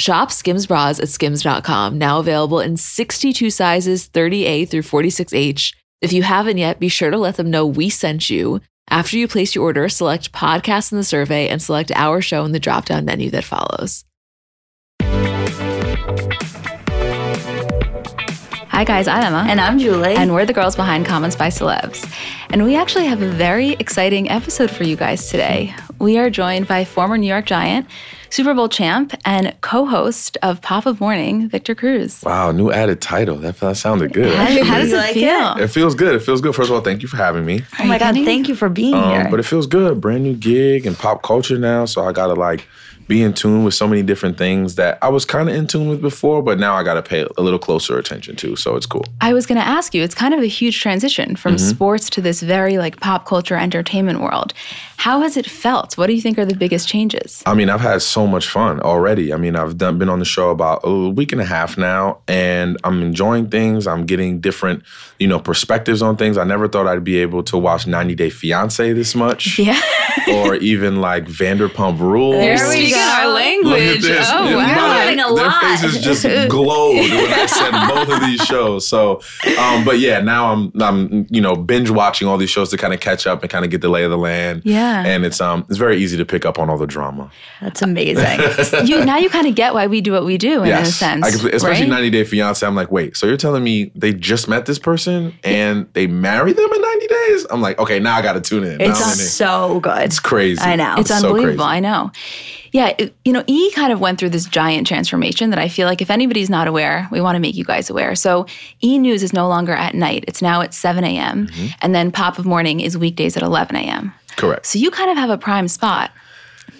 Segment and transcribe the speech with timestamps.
[0.00, 5.74] Shop Skims bras at skims.com, now available in 62 sizes, 30A through 46H.
[6.00, 8.62] If you haven't yet, be sure to let them know we sent you.
[8.88, 12.52] After you place your order, select podcast in the survey and select our show in
[12.52, 14.06] the drop down menu that follows.
[18.70, 19.44] Hi, guys, I'm Emma.
[19.46, 20.14] And I'm Julie.
[20.14, 22.10] And we're the girls behind Comments by Celebs.
[22.48, 25.74] And we actually have a very exciting episode for you guys today.
[25.98, 27.86] We are joined by former New York Giant,
[28.30, 32.22] Super Bowl champ, and co host of Pop of Morning, Victor Cruz.
[32.22, 33.36] Wow, new added title.
[33.38, 34.32] That, that sounded good.
[34.32, 35.56] How, how does it like feel?
[35.56, 35.64] It?
[35.64, 35.68] it?
[35.68, 36.14] feels good.
[36.14, 36.54] It feels good.
[36.54, 37.62] First of all, thank you for having me.
[37.80, 39.28] Oh my God, thank you for being um, here.
[39.28, 40.00] But it feels good.
[40.00, 41.86] Brand new gig and pop culture now.
[41.86, 42.68] So I got to like,
[43.10, 45.88] be in tune with so many different things that I was kind of in tune
[45.88, 48.54] with before, but now I got to pay a little closer attention to.
[48.54, 49.04] So it's cool.
[49.20, 51.70] I was going to ask you, it's kind of a huge transition from mm-hmm.
[51.70, 54.54] sports to this very like pop culture entertainment world.
[54.96, 55.98] How has it felt?
[55.98, 57.42] What do you think are the biggest changes?
[57.46, 59.32] I mean, I've had so much fun already.
[59.32, 62.20] I mean, I've done, been on the show about a week and a half now,
[62.28, 63.88] and I'm enjoying things.
[63.88, 64.84] I'm getting different,
[65.18, 66.38] you know, perspectives on things.
[66.38, 69.58] I never thought I'd be able to watch 90 Day Fiance this much.
[69.58, 69.80] Yeah.
[70.28, 72.34] or even like Vanderpump Rules.
[72.34, 74.04] There we go our language.
[74.04, 74.90] Oh, wow.
[75.14, 78.86] Their, their faces just glowed when I said both of these shows.
[78.86, 79.20] So,
[79.58, 82.94] um, but yeah, now I'm, I'm, you know, binge watching all these shows to kind
[82.94, 84.62] of catch up and kind of get the lay of the land.
[84.64, 85.04] Yeah.
[85.04, 87.30] And it's, um, it's very easy to pick up on all the drama.
[87.60, 88.40] That's amazing.
[88.86, 90.88] you Now you kind of get why we do what we do in yes.
[90.88, 91.24] a sense.
[91.24, 91.88] I, especially right?
[91.88, 92.66] 90 Day Fiance.
[92.66, 96.56] I'm like, wait, so you're telling me they just met this person and they married
[96.56, 97.46] them in 90 days?
[97.50, 98.80] I'm like, okay, now I got to tune in.
[98.80, 100.02] It's so good.
[100.02, 100.60] It's crazy.
[100.60, 100.94] I know.
[100.98, 101.64] It's, it's unbelievable.
[101.64, 102.10] So I know.
[102.72, 105.86] Yeah, it, you know, E kind of went through this giant transformation that I feel
[105.86, 108.14] like if anybody's not aware, we want to make you guys aware.
[108.14, 108.46] So
[108.82, 111.46] E News is no longer at night; it's now at 7 a.m.
[111.46, 111.66] Mm-hmm.
[111.82, 114.12] And then Pop of Morning is weekdays at 11 a.m.
[114.36, 114.66] Correct.
[114.66, 116.10] So you kind of have a prime spot.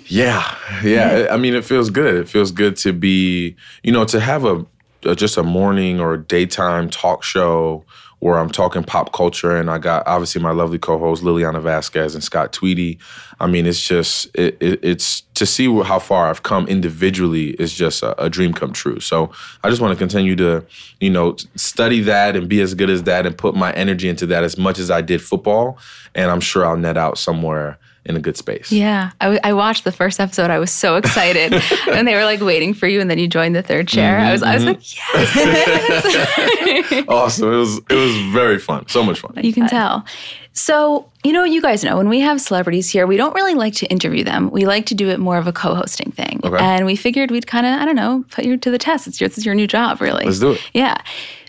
[0.06, 1.28] Yeah, yeah.
[1.30, 2.14] I mean, it feels good.
[2.14, 4.66] It feels good to be, you know, to have a,
[5.04, 7.84] a just a morning or a daytime talk show
[8.20, 12.22] where I'm talking pop culture, and I got obviously my lovely co-hosts Lilliana Vazquez and
[12.22, 12.98] Scott Tweedie.
[13.40, 17.72] I mean, it's just it, it, it's to see how far I've come individually is
[17.72, 19.00] just a, a dream come true.
[19.00, 19.32] So
[19.64, 20.64] I just want to continue to
[21.00, 24.26] you know study that and be as good as that, and put my energy into
[24.26, 25.78] that as much as I did football,
[26.14, 28.72] and I'm sure I'll net out somewhere in a good space.
[28.72, 29.10] Yeah.
[29.20, 30.50] I, w- I watched the first episode.
[30.50, 31.52] I was so excited.
[31.88, 34.18] and they were like waiting for you and then you joined the third chair.
[34.18, 34.50] Mm-hmm, I was mm-hmm.
[34.50, 36.86] I was mm-hmm.
[36.86, 37.04] like, yes.
[37.08, 37.52] awesome.
[37.52, 38.88] It was it was very fun.
[38.88, 39.32] So much fun.
[39.42, 40.04] You can tell.
[40.52, 43.74] So, you know, you guys know when we have celebrities here, we don't really like
[43.74, 44.50] to interview them.
[44.50, 46.40] We like to do it more of a co-hosting thing.
[46.42, 46.56] Okay.
[46.58, 49.06] And we figured we'd kind of, I don't know, put you to the test.
[49.06, 50.24] It's your, it's your new job, really.
[50.24, 50.70] Let's do it.
[50.74, 50.96] Yeah.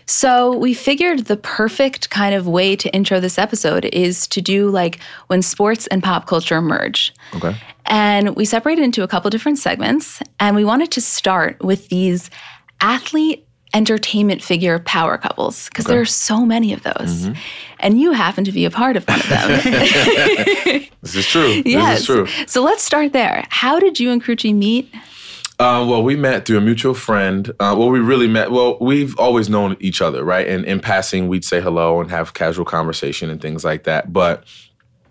[0.06, 4.70] So we figured the perfect kind of way to intro this episode is to do
[4.70, 4.98] like
[5.28, 7.14] when sports and pop culture merge.
[7.34, 7.56] Okay.
[7.86, 12.30] And we separated into a couple different segments, and we wanted to start with these
[12.80, 15.94] athlete entertainment figure power couples because okay.
[15.94, 17.22] there are so many of those.
[17.26, 17.32] Mm-hmm.
[17.80, 19.50] And you happen to be a part of one of them.
[21.02, 21.62] this is true.
[21.64, 21.90] Yes.
[21.90, 22.26] This is true.
[22.46, 23.44] So let's start there.
[23.48, 24.92] How did you and Karrueche meet?
[25.58, 27.50] Uh, well, we met through a mutual friend.
[27.60, 28.50] Uh, well, we really met.
[28.50, 30.46] Well, we've always known each other, right?
[30.48, 34.12] And in passing, we'd say hello and have casual conversation and things like that.
[34.12, 34.44] But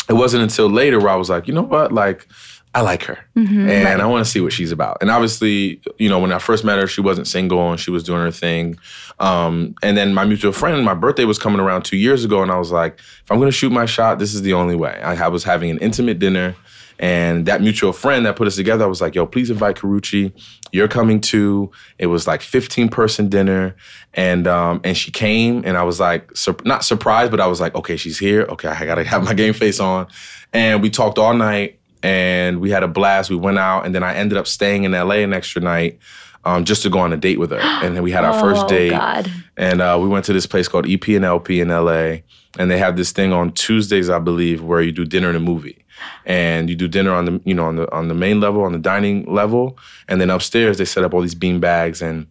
[0.10, 1.94] it wasn't until later where I was like, you know what?
[1.94, 2.28] Like,
[2.74, 3.70] I like her Mm-hmm.
[3.70, 4.98] and I want to see what she's about.
[5.02, 8.04] And obviously, you know, when I first met her, she wasn't single and she was
[8.04, 8.78] doing her thing.
[9.20, 12.50] Um, and then my mutual friend, my birthday was coming around two years ago, and
[12.52, 15.00] I was like, if I'm going to shoot my shot, this is the only way.
[15.02, 16.56] I was having an intimate dinner.
[17.00, 20.32] And that mutual friend that put us together, I was like, yo, please invite Karrueche.
[20.72, 21.72] You're coming too.
[21.98, 23.76] It was like 15 person dinner.
[24.14, 27.60] And um, and she came and I was like, sur- not surprised, but I was
[27.60, 28.44] like, okay, she's here.
[28.44, 30.08] Okay, I gotta have my game face on.
[30.54, 33.30] And we talked all night and we had a blast.
[33.30, 36.00] We went out and then I ended up staying in LA an extra night
[36.46, 37.60] um, just to go on a date with her.
[37.84, 38.90] And then we had our first Oh, date.
[38.92, 39.32] God.
[39.58, 42.18] And uh, we went to this place called EP and LP in LA.
[42.60, 45.40] And they have this thing on Tuesdays, I believe, where you do dinner and a
[45.40, 45.81] movie.
[46.26, 48.72] And you do dinner on the, you know, on the on the main level, on
[48.74, 49.78] the dining level,
[50.08, 52.28] and then upstairs they set up all these bean bags and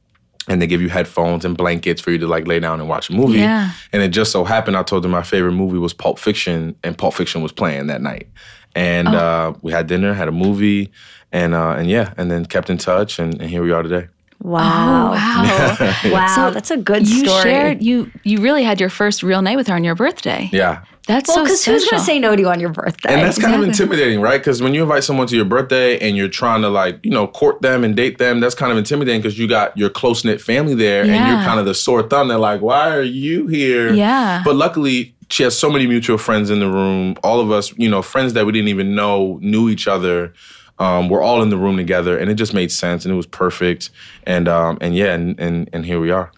[0.48, 3.10] and they give you headphones and blankets for you to like lay down and watch
[3.10, 3.38] a movie.
[3.38, 3.70] Yeah.
[3.92, 6.96] And it just so happened I told them my favorite movie was Pulp Fiction, and
[6.96, 8.28] Pulp Fiction was playing that night.
[8.74, 9.12] And Oh.
[9.18, 10.90] uh, we had dinner, had a movie,
[11.32, 14.08] and uh, and yeah, and then kept in touch, and, and here we are today.
[14.42, 15.10] Wow.
[15.10, 15.96] Oh, wow.
[16.10, 17.42] Wow, So that's a good you story.
[17.42, 20.48] shared you you really had your first real night with her on your birthday.
[20.52, 20.84] Yeah.
[21.06, 21.74] That's well, so because special.
[21.80, 23.12] who's going to say no to you on your birthday?
[23.12, 24.38] And that's kind of intimidating, right?
[24.38, 27.26] Because when you invite someone to your birthday and you're trying to like, you know,
[27.26, 30.40] court them and date them, that's kind of intimidating because you got your close knit
[30.40, 32.28] family there and you're kind of the sore thumb.
[32.28, 33.92] They're like, why are you here?
[33.92, 34.42] Yeah.
[34.44, 37.16] But luckily, she has so many mutual friends in the room.
[37.24, 40.32] All of us, you know, friends that we didn't even know knew each other.
[40.80, 43.26] Um, we're all in the room together, and it just made sense, and it was
[43.26, 43.90] perfect.
[44.24, 46.32] And um, and yeah, and, and and here we are.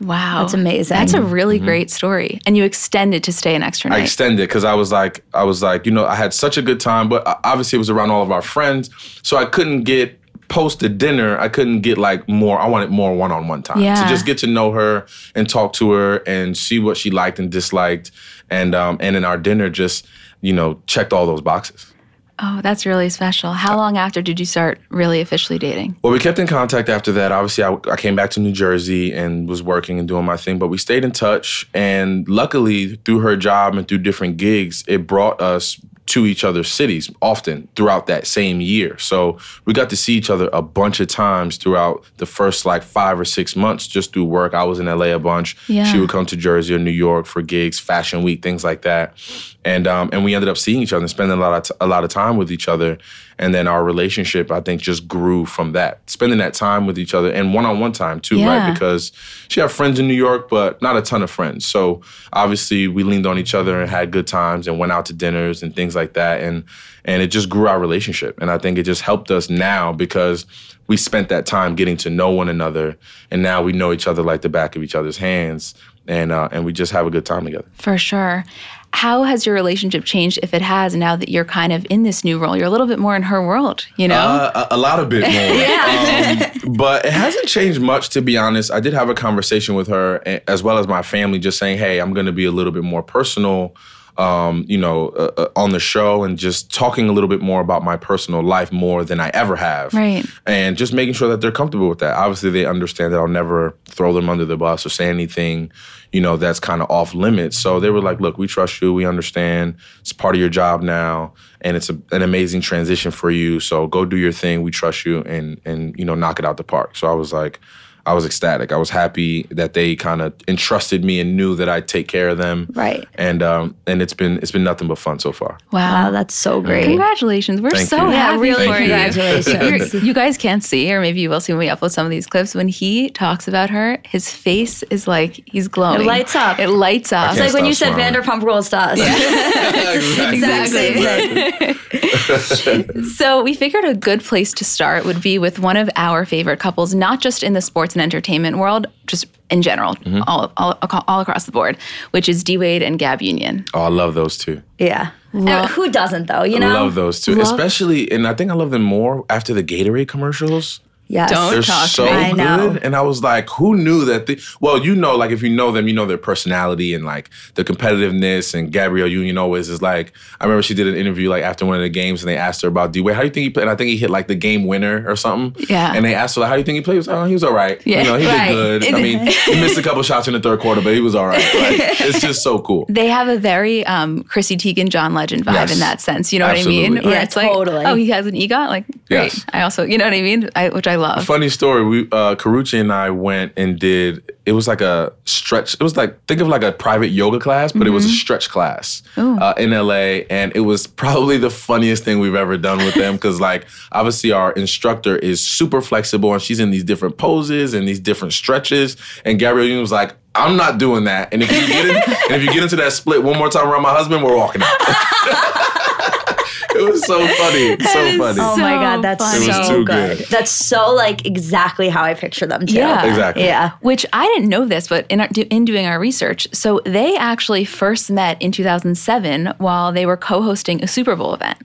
[0.00, 0.40] wow.
[0.40, 0.96] That's amazing.
[0.96, 2.40] That's a really great story.
[2.46, 3.94] And you extended to stay an extra Mm-hmm.
[3.94, 4.04] I night.
[4.04, 6.80] extended because I was like, I was like, you know, I had such a good
[6.80, 8.88] time, but uh, obviously it was around all of our friends,
[9.22, 10.18] so I couldn't get
[10.48, 11.38] post the dinner.
[11.38, 12.58] I couldn't get like more.
[12.60, 13.94] I wanted more one on one time Yeah.
[14.02, 17.38] to just get to know her and talk to her and see what she liked
[17.38, 18.10] and disliked,
[18.50, 20.06] and um, and in our dinner just
[20.40, 21.91] you know checked all those boxes.
[22.38, 23.52] Oh, that's really special.
[23.52, 25.96] How long after did you start really officially dating?
[26.02, 27.32] Well, we kept in contact after that.
[27.32, 30.58] Obviously, I, I came back to New Jersey and was working and doing my thing,
[30.58, 31.68] but we stayed in touch.
[31.74, 36.70] And luckily, through her job and through different gigs, it brought us to each other's
[36.70, 38.98] cities often throughout that same year.
[38.98, 42.82] So we got to see each other a bunch of times throughout the first like
[42.82, 44.52] five or six months just through work.
[44.52, 45.56] I was in LA a bunch.
[45.68, 45.84] Yeah.
[45.84, 49.14] She would come to Jersey or New York for gigs, fashion week, things like that.
[49.64, 51.74] And um, and we ended up seeing each other and spending a lot of t-
[51.80, 52.98] a lot of time with each other.
[53.38, 56.00] And then our relationship, I think, just grew from that.
[56.10, 58.46] Spending that time with each other and one on one time too, Yeah.
[58.66, 58.72] right?
[58.72, 59.12] Because
[59.48, 61.64] she had friends in New York, but not a ton of friends.
[61.64, 65.12] So obviously, we leaned on each other and had good times and went out to
[65.12, 66.40] dinners and things like that.
[66.40, 66.64] And
[67.04, 68.40] and it just grew our relationship.
[68.40, 70.44] And I think it just helped us now because
[70.88, 72.96] we spent that time getting to know one another,
[73.30, 75.74] and now we know each other like the back of each other's hands.
[76.08, 77.64] And uh, and we just have a good time together.
[77.78, 78.44] For sure.
[78.92, 82.24] How has your relationship changed, if it has, now that you're kind of in this
[82.24, 82.56] new role?
[82.56, 84.16] You're a little bit more in her world, you know?
[84.16, 86.62] Uh, a, a lot of bit more.
[86.66, 88.70] um, but it hasn't changed much, to be honest.
[88.70, 92.00] I did have a conversation with her, as well as my family, just saying, hey,
[92.00, 93.74] I'm going to be a little bit more personal.
[94.18, 97.62] Um, you know, uh, uh, on the show and just talking a little bit more
[97.62, 99.94] about my personal life more than I ever have.
[99.94, 100.26] Right.
[100.46, 102.14] And just making sure that they're comfortable with that.
[102.14, 105.72] Obviously, they understand that I'll never throw them under the bus or say anything,
[106.12, 107.58] you know, that's kind of off limits.
[107.58, 108.92] So they were like, look, we trust you.
[108.92, 109.76] We understand.
[110.00, 111.32] It's part of your job now.
[111.62, 113.60] And it's a, an amazing transition for you.
[113.60, 114.62] So go do your thing.
[114.62, 116.96] We trust you and, and, you know, knock it out the park.
[116.96, 117.60] So I was like,
[118.04, 118.72] I was ecstatic.
[118.72, 122.28] I was happy that they kind of entrusted me and knew that I'd take care
[122.30, 122.66] of them.
[122.74, 123.06] Right.
[123.14, 125.58] And um and it's been it's been nothing but fun so far.
[125.72, 126.84] Wow, that's so great.
[126.84, 127.60] Congratulations.
[127.60, 128.10] We're Thank so you.
[128.10, 128.88] Yeah, happy really for you.
[128.88, 129.94] congratulations.
[129.94, 132.10] You're- you guys can't see, or maybe you will see when we upload some of
[132.10, 132.54] these clips.
[132.54, 136.00] When he talks about her, his face is like he's glowing.
[136.00, 136.58] It lights up.
[136.58, 137.30] It lights up.
[137.32, 138.22] It's like when you stop said smiling.
[138.22, 138.98] Vanderpump Rules to us.
[140.32, 141.74] Exactly.
[143.16, 146.58] So we figured a good place to start would be with one of our favorite
[146.60, 150.22] couples, not just in the sports and entertainment world, just in general, Mm-hmm.
[150.26, 151.76] all, all, all across the board,
[152.12, 153.64] which is D Wade and Gab Union.
[153.74, 154.62] Oh, I love those two.
[154.78, 155.10] Yeah.
[155.34, 156.42] Uh, who doesn't though?
[156.44, 156.84] You know I know.
[156.84, 157.34] love those two.
[157.34, 160.80] Love- Especially and I think I love them more after the Gatorade commercials.
[161.12, 161.30] Yes.
[161.30, 162.10] Don't They're talk to so me.
[162.10, 162.70] I know.
[162.72, 162.82] good.
[162.84, 164.24] And I was like, who knew that?
[164.26, 167.28] The, well, you know, like if you know them, you know their personality and like
[167.54, 168.54] the competitiveness.
[168.54, 171.76] And Gabrielle Union always is like, I remember she did an interview like after one
[171.76, 173.14] of the games and they asked her about D Wade.
[173.14, 173.62] How do you think he played?
[173.64, 175.66] And I think he hit like the game winner or something.
[175.68, 175.92] Yeah.
[175.94, 176.94] And they asked her, like, how do you think he played?
[176.94, 177.80] He was like, oh, he was all right.
[177.86, 177.98] Yeah.
[178.02, 178.48] You know, he Right.
[178.48, 178.94] did good.
[178.94, 181.26] I mean, he missed a couple shots in the third quarter, but he was all
[181.26, 181.38] right.
[181.54, 182.86] Like, it's just so cool.
[182.88, 185.72] They have a very um, Chrissy Teigen, John Legend vibe Yes.
[185.74, 186.32] in that sense.
[186.32, 186.88] You know what I Absolutely.
[186.90, 187.04] mean?
[187.04, 187.84] Where Yeah, it's like, totally.
[187.84, 188.68] oh, he has an EGOT?
[188.68, 189.34] Like, great.
[189.34, 189.46] Yes.
[189.52, 190.48] I also, you know what I mean?
[190.56, 191.24] I, which I love.
[191.24, 191.84] Funny story.
[191.84, 195.74] We uh Karrueche and I went and did it was like a stretch.
[195.74, 198.50] It was like think of like a private yoga class, but it was a stretch
[198.50, 202.94] class uh, in LA, and it was probably the funniest thing we've ever done with
[202.94, 207.72] them because like obviously our instructor is super flexible and she's in these different poses
[207.72, 210.14] and these different stretches, and Gabrielle was like.
[210.34, 211.28] I'm not doing that.
[211.30, 213.68] And if you get in, and if you get into that split one more time
[213.68, 216.18] around my husband, we're walking out.
[216.74, 217.78] it was so funny.
[217.80, 218.38] so funny.
[218.40, 219.44] Oh my god, that's funny.
[219.44, 220.18] It was so too good.
[220.18, 220.26] good.
[220.28, 222.74] That's so like exactly how I picture them too.
[222.74, 223.04] Yeah.
[223.06, 223.44] Exactly.
[223.44, 223.72] Yeah.
[223.80, 227.64] Which I didn't know this, but in, our- in doing our research, so they actually
[227.64, 231.58] first met in 2007 while they were co hosting a Super Bowl event.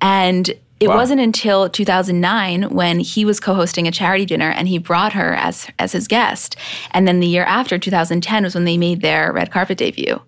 [0.00, 0.50] And
[0.80, 0.96] it Wow.
[0.96, 5.68] wasn't until 2009 when he was co-hosting a charity dinner and he brought her as
[5.78, 6.56] as his guest.
[6.90, 10.20] And then the year after 2010 was when they made their red carpet debut.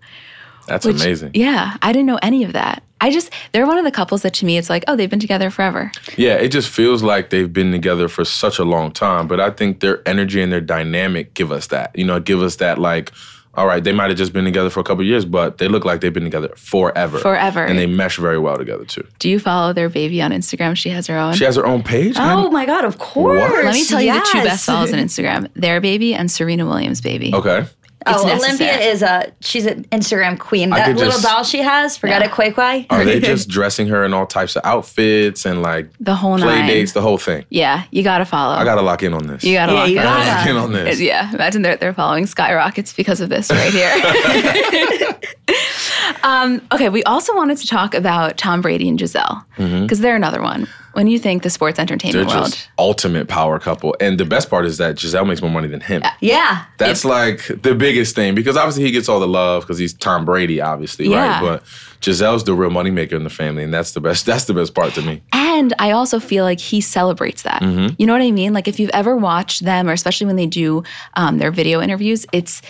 [0.67, 1.33] That's Which- amazing.
[1.35, 2.83] Yeah, I didn't know any of that.
[3.01, 5.21] I just they're one of the couples that to me it's like, oh, they've been
[5.21, 5.93] together forever.
[6.17, 9.29] Yeah, it just feels like they've been together for such a long time.
[9.29, 11.91] But I think their energy and their dynamic give us that.
[11.99, 13.13] You know, give us that like,
[13.57, 15.69] all right, they might have just been together for a couple of years, but they
[15.69, 17.19] look like they've been together forever.
[17.19, 17.63] Forever.
[17.65, 19.07] And they mesh very well together too.
[19.19, 20.75] Do you follow their baby on Instagram?
[20.75, 21.35] She has her own.
[21.35, 22.15] She has her own page.
[22.19, 23.39] Oh my god, of course.
[23.39, 23.65] What?
[23.67, 24.47] Let me tell you the two Yes.
[24.47, 27.35] best follows on Instagram: their baby and Serena Williams' baby.
[27.35, 27.67] Okay.
[28.07, 28.71] It's oh, necessary.
[28.71, 30.73] Olympia is a she's an Instagram queen.
[30.73, 32.29] I That little just- doll she has, forget Yeah.
[32.29, 32.87] it, Qai Qai.
[32.91, 36.59] Are they just dressing her in all types of outfits and like The whole play
[36.61, 36.67] nine.
[36.69, 37.45] dates, the whole thing?
[37.51, 38.55] Yeah, you gotta follow.
[38.55, 39.43] I gotta lock in on this.
[39.43, 40.27] you gotta Yeah, lock you that I in.
[40.27, 41.01] gotta lock in on this.
[41.01, 43.93] Yeah, imagine they're they're following skyrockets because of this right here.
[46.23, 50.43] um, okay, we also wanted to talk about Tom Brady and Gisele because they're another
[50.43, 50.67] one.
[50.95, 51.87] When you think the sports Mm-hmm.
[51.87, 53.97] They're entertainment world, just ultimate power couple.
[54.01, 56.03] And the best part is that Gisele makes more money than him.
[56.21, 56.65] Yeah.
[56.79, 60.25] That's like the biggest thing because obviously he gets all the love because he's Tom
[60.25, 61.41] Brady, obviously, Yeah.
[61.41, 61.41] right?
[61.43, 61.65] But
[62.01, 64.27] Gisele's the real moneymaker in the family, and that's the best.
[64.35, 65.23] That's the best part to me.
[65.33, 67.63] And I also feel like he celebrates that.
[67.63, 67.95] Mm-hmm.
[67.99, 68.53] You know what I mean?
[68.53, 70.83] Like if you've ever watched them, or especially when they do
[71.15, 72.61] um, their video interviews, it's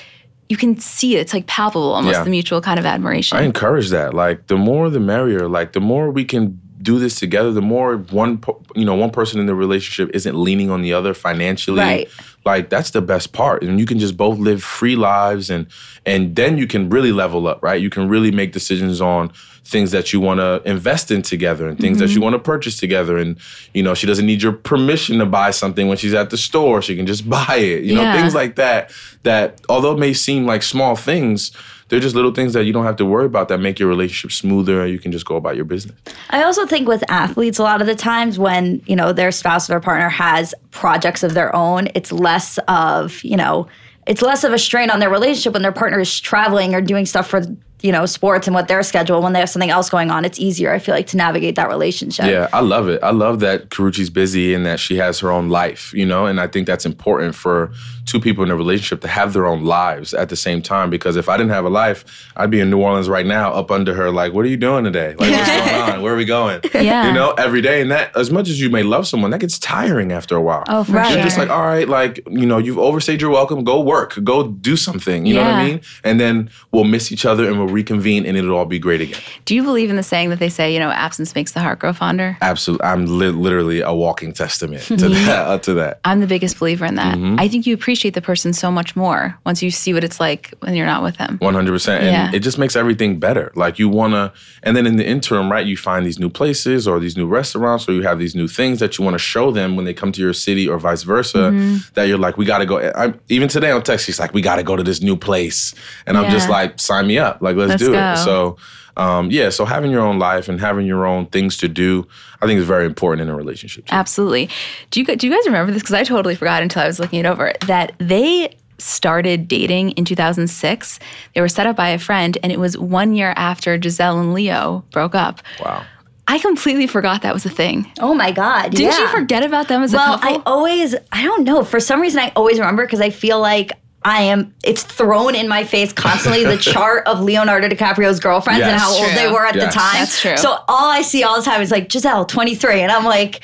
[0.48, 1.20] you can see it.
[1.20, 2.22] It's like palpable, almost Yeah.
[2.24, 3.38] the mutual kind of admiration.
[3.38, 4.12] I encourage that.
[4.14, 5.48] Like the more the merrier.
[5.48, 8.42] Like the more we can do this together, the more one
[8.76, 11.80] you know one person in the relationship isn't leaning on the other financially.
[11.80, 12.08] Right.
[12.44, 15.66] Like that's the best part, and you can just both live free lives, and
[16.04, 17.80] and then you can really level up, right?
[17.80, 19.32] You can really make decisions on
[19.64, 22.24] things that you want to invest in together, and things that you mm-hmm.
[22.24, 23.38] want to purchase together, and
[23.72, 26.82] you know she doesn't need your permission to buy something when she's at the store;
[26.82, 27.84] she can just buy it.
[27.84, 28.20] You know Yeah.
[28.20, 28.92] things like that.
[29.22, 31.50] That although it may seem like small things,
[31.94, 34.32] they're just little things that you don't have to worry about that make your relationship
[34.32, 35.96] smoother, and you can just go about your business.
[36.30, 39.70] I also think with athletes, a lot of the times when, you know, their spouse
[39.70, 43.68] or their partner has projects of their own, it's less of, you know,
[44.08, 47.06] it's less of a strain on their relationship when their partner is traveling or doing
[47.06, 47.42] stuff for,
[47.80, 50.40] you know, sports and what their schedule, when they have something else going on, it's
[50.40, 52.26] easier, I feel like, to navigate that relationship.
[52.26, 53.00] Yeah, I love it.
[53.04, 56.40] I love that Karrueche's busy and that she has her own life, you know, and
[56.40, 57.72] I think that's important for
[58.06, 60.90] two people in a relationship to have their own lives at the same time.
[60.90, 63.70] Because if I didn't have a life, I'd be in New Orleans right now, up
[63.70, 65.14] under her, like, what are you doing today?
[65.18, 66.02] Like, what's going on?
[66.02, 66.60] Where are we going?
[66.74, 67.06] Yeah.
[67.08, 67.80] You know, every day.
[67.80, 70.64] And that, as much as you may love someone, that gets tiring after a while.
[70.68, 71.12] oh, for sure.
[71.14, 73.64] You're just like, all right, like, you know, you've overstayed your welcome.
[73.64, 74.22] Go work.
[74.22, 75.24] Go do something.
[75.24, 75.80] You know what I mean?
[76.02, 79.18] And then we'll miss each other and we'll reconvene and it'll all be great again.
[79.46, 81.78] Do you believe in the saying that they say, you know, absence makes the heart
[81.78, 82.36] grow fonder?
[82.42, 82.84] Absolutely.
[82.86, 85.46] I'm li- literally a walking testament to that.
[85.46, 86.00] uh, to that.
[86.04, 87.16] I'm the biggest believer in that.
[87.16, 87.40] Mm-hmm.
[87.40, 90.52] I think you appreciate the person so much more once you see what it's like
[90.60, 91.38] when you're not with them.
[91.38, 91.88] 100%.
[91.98, 92.30] And Yeah.
[92.32, 93.52] it just makes everything better.
[93.54, 94.32] Like you want to,
[94.62, 97.88] and then in the interim, right, you find these new places or these new restaurants
[97.88, 100.12] or you have these new things that you want to show them when they come
[100.12, 101.76] to your city or vice versa Mm-hmm.
[101.94, 102.78] that you're like, we got to go.
[102.94, 105.74] I'm, even today on text, she's like, we got to go to this new place.
[106.06, 107.40] And I'm just like, sign me up.
[107.40, 108.12] Like, let's, Let's do go.
[108.12, 108.16] it.
[108.18, 108.56] So,
[108.96, 112.06] um, yeah, so having your own life and having your own things to do,
[112.40, 113.86] I think is very important in a relationship.
[113.86, 113.94] too.
[113.94, 114.48] Absolutely.
[114.90, 115.82] Do you do you guys remember this?
[115.82, 117.52] Because I totally forgot until I was looking it over.
[117.66, 120.98] That they started dating in 2006.
[121.34, 124.34] They were set up by a friend, and it was one year after Gisele and
[124.34, 125.40] Leo broke up.
[125.60, 125.84] Wow.
[126.26, 127.90] I completely forgot that was a thing.
[128.00, 128.70] Oh my God.
[128.70, 130.38] Didn't you forget about them as Well, a couple?
[130.38, 131.64] I always, I don't know.
[131.64, 133.72] For some reason, I always remember because I feel like
[134.04, 138.70] I am, it's thrown in my face constantly the chart of Leonardo DiCaprio's girlfriends and
[138.72, 138.80] Yes.
[138.80, 139.72] how old they were at Yes.
[139.74, 139.94] the time.
[139.94, 140.36] That's true.
[140.36, 142.82] So all I see all the time is like Gisele, 23.
[142.82, 143.40] And I'm like,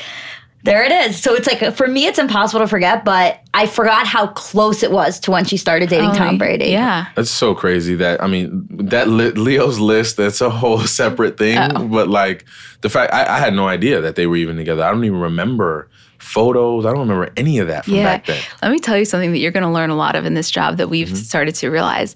[0.63, 1.19] there it is.
[1.19, 4.93] So it's like, for me, it's impossible to forget, but I forgot how close it
[4.93, 6.67] was to when she started dating Oh, Tom Brady.
[6.67, 7.07] Yeah.
[7.17, 10.19] That's so crazy that I mean that li- Leo's list.
[10.19, 11.57] That's a whole separate thing.
[11.57, 11.89] Oh.
[11.89, 12.45] But like
[12.83, 14.85] the fact I, I had no idea that they were even together.
[14.85, 15.89] I don't even remember
[16.21, 16.87] photos.
[16.87, 18.05] I don't remember any of that from Yeah.
[18.05, 18.41] back then.
[18.63, 20.51] Let me tell you something that you're going to learn a lot of in this
[20.51, 21.17] job that we've mm-hmm.
[21.17, 22.15] started to realize.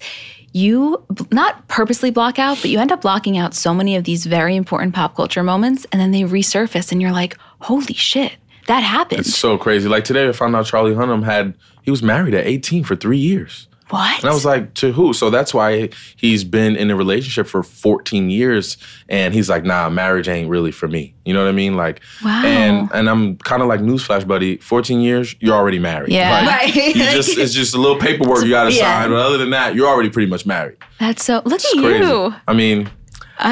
[0.52, 4.24] You not purposely block out, but you end up blocking out so many of these
[4.24, 8.36] very important pop culture moments, and then they resurface, and you're like, holy shit,
[8.68, 9.20] that happened.
[9.20, 9.88] It's so crazy.
[9.88, 13.18] Like today, I found out Charlie Hunnam had he was married at 18 for three
[13.18, 13.66] years.
[13.90, 14.20] What?
[14.22, 15.12] And I was like, to who?
[15.12, 18.76] So that's why he's been in a relationship for 14 years.
[19.08, 21.14] And he's like, nah, marriage ain't really for me.
[21.24, 21.76] You know what I mean?
[21.76, 22.42] Like, Wow.
[22.44, 24.56] and and I'm kind of like newsflash, buddy.
[24.56, 26.12] 14 years, you're already married.
[26.12, 26.30] Yeah.
[26.46, 26.74] Like, Right.
[26.74, 29.00] You just it's just a little paperwork you gotta Yeah.
[29.02, 29.10] sign.
[29.10, 30.76] But other than that, you're already pretty much married.
[30.98, 32.04] That's so, look It's at crazy.
[32.04, 32.34] you.
[32.48, 32.88] I mean,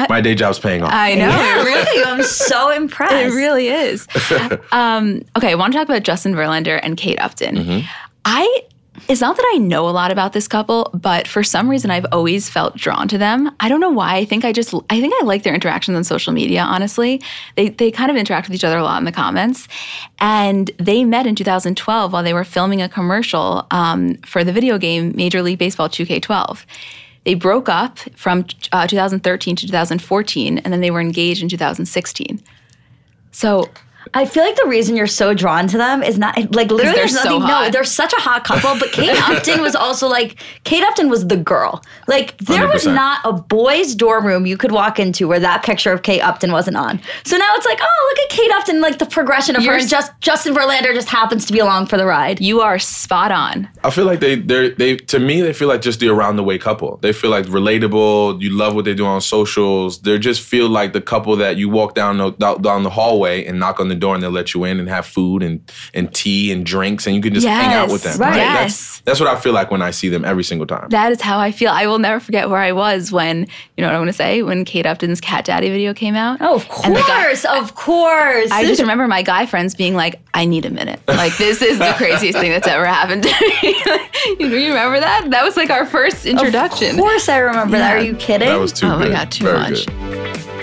[0.09, 0.91] my day job's paying off.
[0.93, 1.27] I know.
[1.29, 2.03] Yeah, really.
[2.05, 3.13] I'm so impressed.
[3.13, 4.07] It really is.
[4.71, 7.55] um, okay, I want to talk about Justin Verlander and Kate Upton.
[7.57, 7.79] Mm-hmm.
[8.25, 8.61] I
[9.07, 12.05] it's not that I know a lot about this couple, but for some reason I've
[12.11, 13.51] always felt drawn to them.
[13.59, 14.17] I don't know why.
[14.17, 17.21] I think I just I think I like their interactions on social media, honestly.
[17.55, 19.67] They they kind of interact with each other a lot in the comments.
[20.19, 24.77] And they met in 2012 while they were filming a commercial um, for the video
[24.77, 26.63] game Major League Baseball 2K12.
[27.23, 32.41] They broke up from uh, 2013 to 2014, and then they were engaged in 2016.
[33.31, 33.69] So
[34.13, 36.93] I feel like the reason you're so drawn to them is not like literally they're
[36.93, 37.47] there's so nothing.
[37.47, 38.77] No, they're such a hot couple.
[38.79, 41.83] But Kate Upton was also like Kate Upton was the girl.
[42.07, 42.95] Like there was 100%.
[42.95, 46.51] not a boys' dorm room you could walk into where that picture of Kate Upton
[46.51, 46.99] wasn't on.
[47.25, 49.79] So now it's like, oh, look at Kate Upton, like the progression of You're her,
[49.79, 52.41] and just Justin Verlander just happens to be along for the ride.
[52.41, 53.67] you are spot on.
[53.83, 56.43] I feel like they they they to me they feel like just the around the
[56.43, 56.97] way couple.
[56.97, 58.41] They feel like relatable.
[58.41, 60.01] You love what they do on socials.
[60.01, 63.45] They just feel like the couple that you walk down the down down the hallway
[63.45, 65.61] and knock on the door and they'll let you in and have food and
[65.93, 68.29] and tea and drinks and you can just hang out with Yes, them.
[68.29, 68.37] right.
[68.37, 69.01] That's, Yes.
[69.05, 70.87] that's what I feel like when I see them every single time.
[70.89, 71.69] That is how I feel.
[71.71, 73.47] I will never forget where I was when,
[73.77, 76.37] you know what I'm going to say, when Kate Upton's Cat Daddy video came out.
[76.41, 78.51] Oh, of And the guy- course, of course.
[78.51, 80.99] I just remember my guy friends being like, I need a minute.
[81.07, 83.75] Like, this is the craziest thing that's ever happened to me.
[84.39, 85.27] you, you remember that?
[85.29, 86.91] That was like our first introduction.
[86.91, 87.97] Of course, I remember that.
[87.97, 88.47] Are you kidding?
[88.47, 89.11] That was too Oh my good.
[89.13, 89.85] God, too Very much.
[89.85, 90.62] good.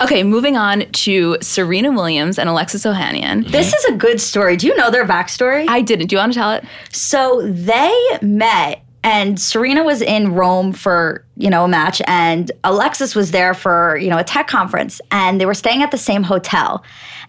[0.00, 3.50] Okay, moving on to Serena Williams and Alexis Ohanian.
[3.50, 4.56] This is a good story.
[4.56, 5.66] Do you know their backstory?
[5.68, 6.08] I didn't.
[6.08, 6.64] Do you want to tell it?
[6.92, 13.14] So they met and Serena was in Rome for, you know, a match and Alexis
[13.14, 16.24] was there for, you know, a tech conference and they were staying at the same
[16.24, 16.82] hotel.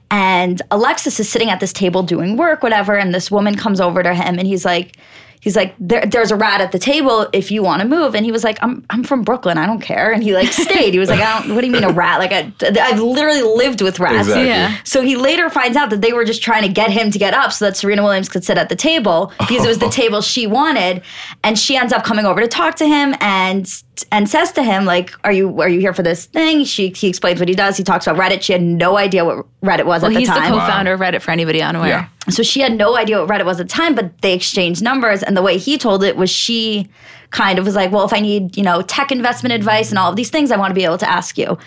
[0.10, 4.02] And Alexis is sitting at this table doing work, whatever, and this woman comes over
[4.02, 4.98] to him and he's like,
[5.42, 8.16] he's like, there, there's a rat at the table if you want to move.
[8.16, 9.58] And he was like, I'm, I'm from Brooklyn.
[9.58, 10.12] I don't care.
[10.12, 10.94] And he like stayed.
[10.94, 12.20] He was like, I don't, what do you mean a rat?
[12.20, 14.28] Like I, I've literally lived with rats.
[14.28, 14.48] Exactly.
[14.48, 14.78] Yeah.
[14.84, 17.34] So he later finds out that they were just trying to get him to get
[17.34, 20.22] up so that Serena Williams could sit at the table because it was the table
[20.22, 21.02] she wanted.
[21.44, 23.68] And she ends up coming over to talk to him and
[24.12, 27.08] and says to him like, "Are you are you here for this thing?" She he
[27.08, 27.78] explains what he does.
[27.78, 28.42] He talks about Reddit.
[28.42, 31.22] She had no idea what Reddit was Well, at the he's the co-founder of Reddit
[31.22, 31.90] for anybody unaware.
[31.90, 32.08] Yeah.
[32.30, 35.24] So she had no idea what Reddit was at the time, but they exchanged numbers.
[35.24, 36.90] And the way he told it was she
[37.32, 40.10] kind of was like, well, if I need, you know, tech investment advice and all
[40.10, 41.58] of these things, I want to be able to ask you.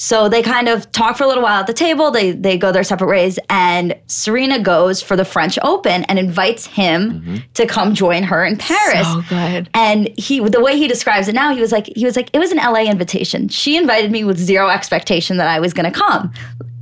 [0.00, 2.10] So they kind of talk for a little while at the table.
[2.10, 6.64] They they go their separate ways, and Serena goes for the French Open and invites
[6.64, 7.36] him mm-hmm.
[7.52, 9.06] to come join her in Paris.
[9.06, 9.68] So good.
[9.74, 12.38] And he, the way he describes it now, he was like, he was like, it
[12.38, 13.48] was an LA invitation.
[13.48, 16.32] She invited me with zero expectation that I was going to come.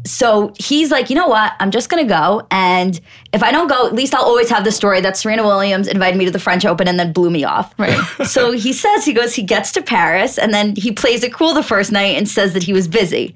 [0.09, 1.53] So he's like, you know what?
[1.61, 2.47] I'm just going to go.
[2.51, 3.01] And
[3.33, 6.17] if I don't go, at least I'll always have the story that Serena Williams invited
[6.17, 7.75] me to the French Open and then blew me off.
[7.79, 7.99] Right.
[8.27, 11.55] so he says, he goes, he gets to Paris and then he plays it cool
[11.55, 13.35] the first night and says that he was busy.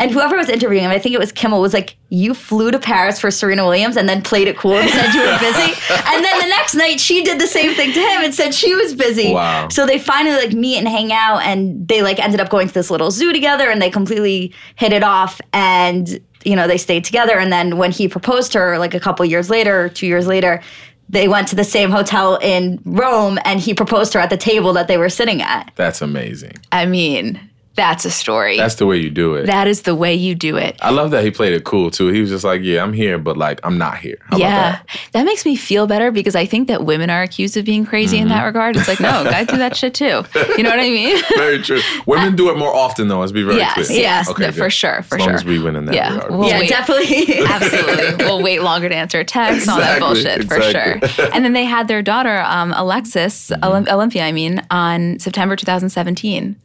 [0.00, 2.78] And whoever was interviewing him, I think it was Kimmel, was like, "You flew to
[2.78, 5.72] Paris for Serena Williams and then played it cool and said you were busy."
[6.06, 8.74] and then the next night, she did the same thing to him and said she
[8.74, 9.34] was busy.
[9.34, 9.68] Wow.
[9.68, 12.72] So they finally like meet and hang out, and they like ended up going to
[12.72, 15.38] this little zoo together, and they completely hit it off.
[15.52, 17.38] And you know, they stayed together.
[17.38, 20.62] And then when he proposed to her, like a couple years later, two years later.
[21.10, 24.36] They went to the same hotel in Rome and he proposed to her at the
[24.36, 25.72] table that they were sitting at.
[25.74, 26.52] That's amazing.
[26.70, 27.49] I mean,
[27.80, 28.56] that's a story.
[28.56, 29.46] That's the way you do it.
[29.46, 30.76] that is the way you do it.
[30.82, 32.08] I love that he played it cool too.
[32.08, 34.70] He was just like, "Yeah, I'm here, but like, I'm not here." How about yeah,
[34.72, 34.86] that?
[35.12, 35.24] that?
[35.24, 38.24] makes me feel better because I think that women are accused of being crazy in
[38.28, 38.34] Mm-hmm.
[38.36, 38.76] that regard.
[38.76, 40.22] It's like, no, guys do that shit too.
[40.56, 41.22] You know what I mean?
[41.36, 41.80] Very true.
[42.06, 43.20] Women do it more often, though.
[43.20, 43.98] Let's be very yes, clear.
[44.00, 45.34] yes, Okay, no, for sure, for as long sure.
[45.36, 46.30] as we win in that Yeah, regard.
[46.32, 46.68] we'll yeah, wait.
[46.68, 47.38] definitely.
[47.46, 48.24] Absolutely.
[48.24, 51.28] we'll wait longer to answer a text, texts, all that Exactly, bullshit for sure.
[51.32, 53.64] And then they had their daughter, um, Alexis, Mm-hmm.
[53.64, 56.56] Olymp- Olympia, I mean, on September 2017.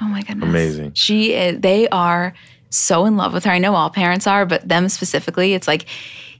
[0.00, 0.48] Oh my goodness.
[0.48, 0.92] Amazing.
[0.94, 2.34] She is, they are
[2.70, 3.50] so in love with her.
[3.52, 5.86] I know all parents are, but them specifically, it's like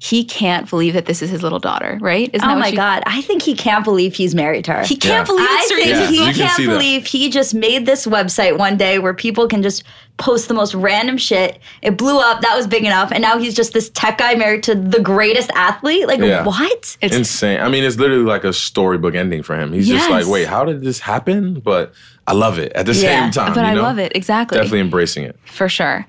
[0.00, 2.28] he can't believe that this is his little daughter, right?
[2.34, 3.02] Isn't Oh what my she- God.
[3.06, 4.82] I think he can't believe he's married to her.
[4.84, 5.32] He can't Yeah.
[5.34, 6.72] believe I think Yeah, he can can't see that.
[6.72, 9.84] believe he just made this website one day where people can just
[10.18, 11.58] post the most random shit.
[11.80, 12.40] It blew up.
[12.42, 13.12] That was big enough.
[13.12, 16.06] And now he's just this tech guy married to the greatest athlete.
[16.06, 16.44] Like, Yeah.
[16.44, 16.96] what?
[17.00, 17.60] It's Insane.
[17.60, 19.72] I mean, it's literally like a storybook ending for him.
[19.72, 21.60] He's just like, wait, how did this happen?
[21.60, 21.94] But
[22.26, 23.54] I love it at the Yeah, same time.
[23.54, 24.12] but you I love it.
[24.16, 24.56] Exactly.
[24.56, 25.38] Definitely embracing it.
[25.44, 26.06] For sure.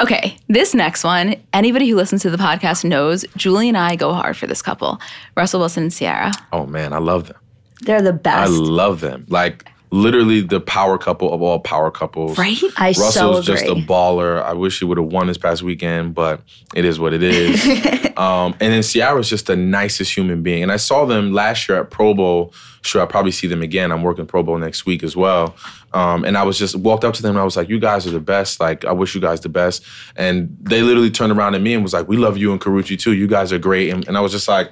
[0.00, 4.12] Okay, this next one, anybody who listens to the podcast knows Julie and I go
[4.12, 5.00] hard for this couple,
[5.36, 6.32] Russell Wilson and Ciara.
[6.52, 7.36] Oh man, I love them.
[7.82, 8.36] They're the best.
[8.36, 9.26] I love them.
[9.28, 12.38] Like literally the power couple of all power couples.
[12.38, 12.58] Right?
[12.76, 14.42] I so Russell's just a baller.
[14.42, 16.40] I wish he would have won this past weekend, but
[16.74, 17.64] it is what it is.
[18.16, 20.62] um, and then Ciara's just the nicest human being.
[20.62, 22.52] And I saw them last year at Pro Bowl.
[22.82, 23.90] Sure, I'll probably see them again.
[23.90, 25.56] I'm working Pro Bowl next week as well.
[25.92, 28.06] Um, and I was just walked up to them and I was like, "You guys
[28.06, 28.60] are the best.
[28.60, 29.82] Like, I wish you guys the best."
[30.14, 33.00] And they literally turned around at me and was like, "We love you and Karrueche
[33.00, 33.12] too.
[33.12, 34.70] You guys are great." And, and I was just like,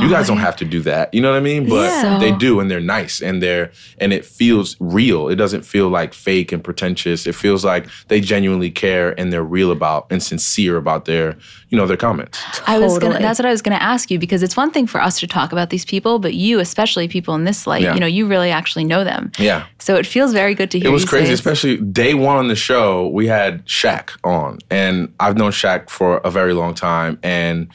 [0.00, 1.12] you guys oh, don't have to do that.
[1.12, 1.68] You know what I mean?
[1.68, 2.18] But Yeah.
[2.18, 5.28] they do and they're nice and they're and it feels real.
[5.28, 7.26] It doesn't feel like fake and pretentious.
[7.26, 11.36] It feels like they genuinely care and they're real about and sincere about their,
[11.68, 12.40] you know, their comments.
[12.66, 15.00] I was gonna that's what I was gonna ask you because it's one thing for
[15.00, 17.94] us to talk about these people, but you, especially people in this light, Yeah.
[17.94, 19.30] you know, you really actually know them.
[19.38, 19.64] Yeah.
[19.78, 20.88] So it feels very good to hear.
[20.88, 23.08] It was you crazy, say- especially day one on the show.
[23.08, 27.18] We had Shaq on, and I've known Shaq for a very long time.
[27.22, 27.68] And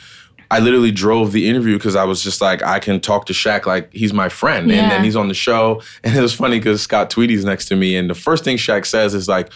[0.49, 3.65] I literally drove the interview because I was just like, I can talk to Shaq
[3.65, 4.71] like he's my friend.
[4.71, 5.81] And then he's on the show.
[6.03, 8.85] And it was funny because Scott Tweedie's next to me, and the first thing Shaq
[8.85, 9.51] says is like,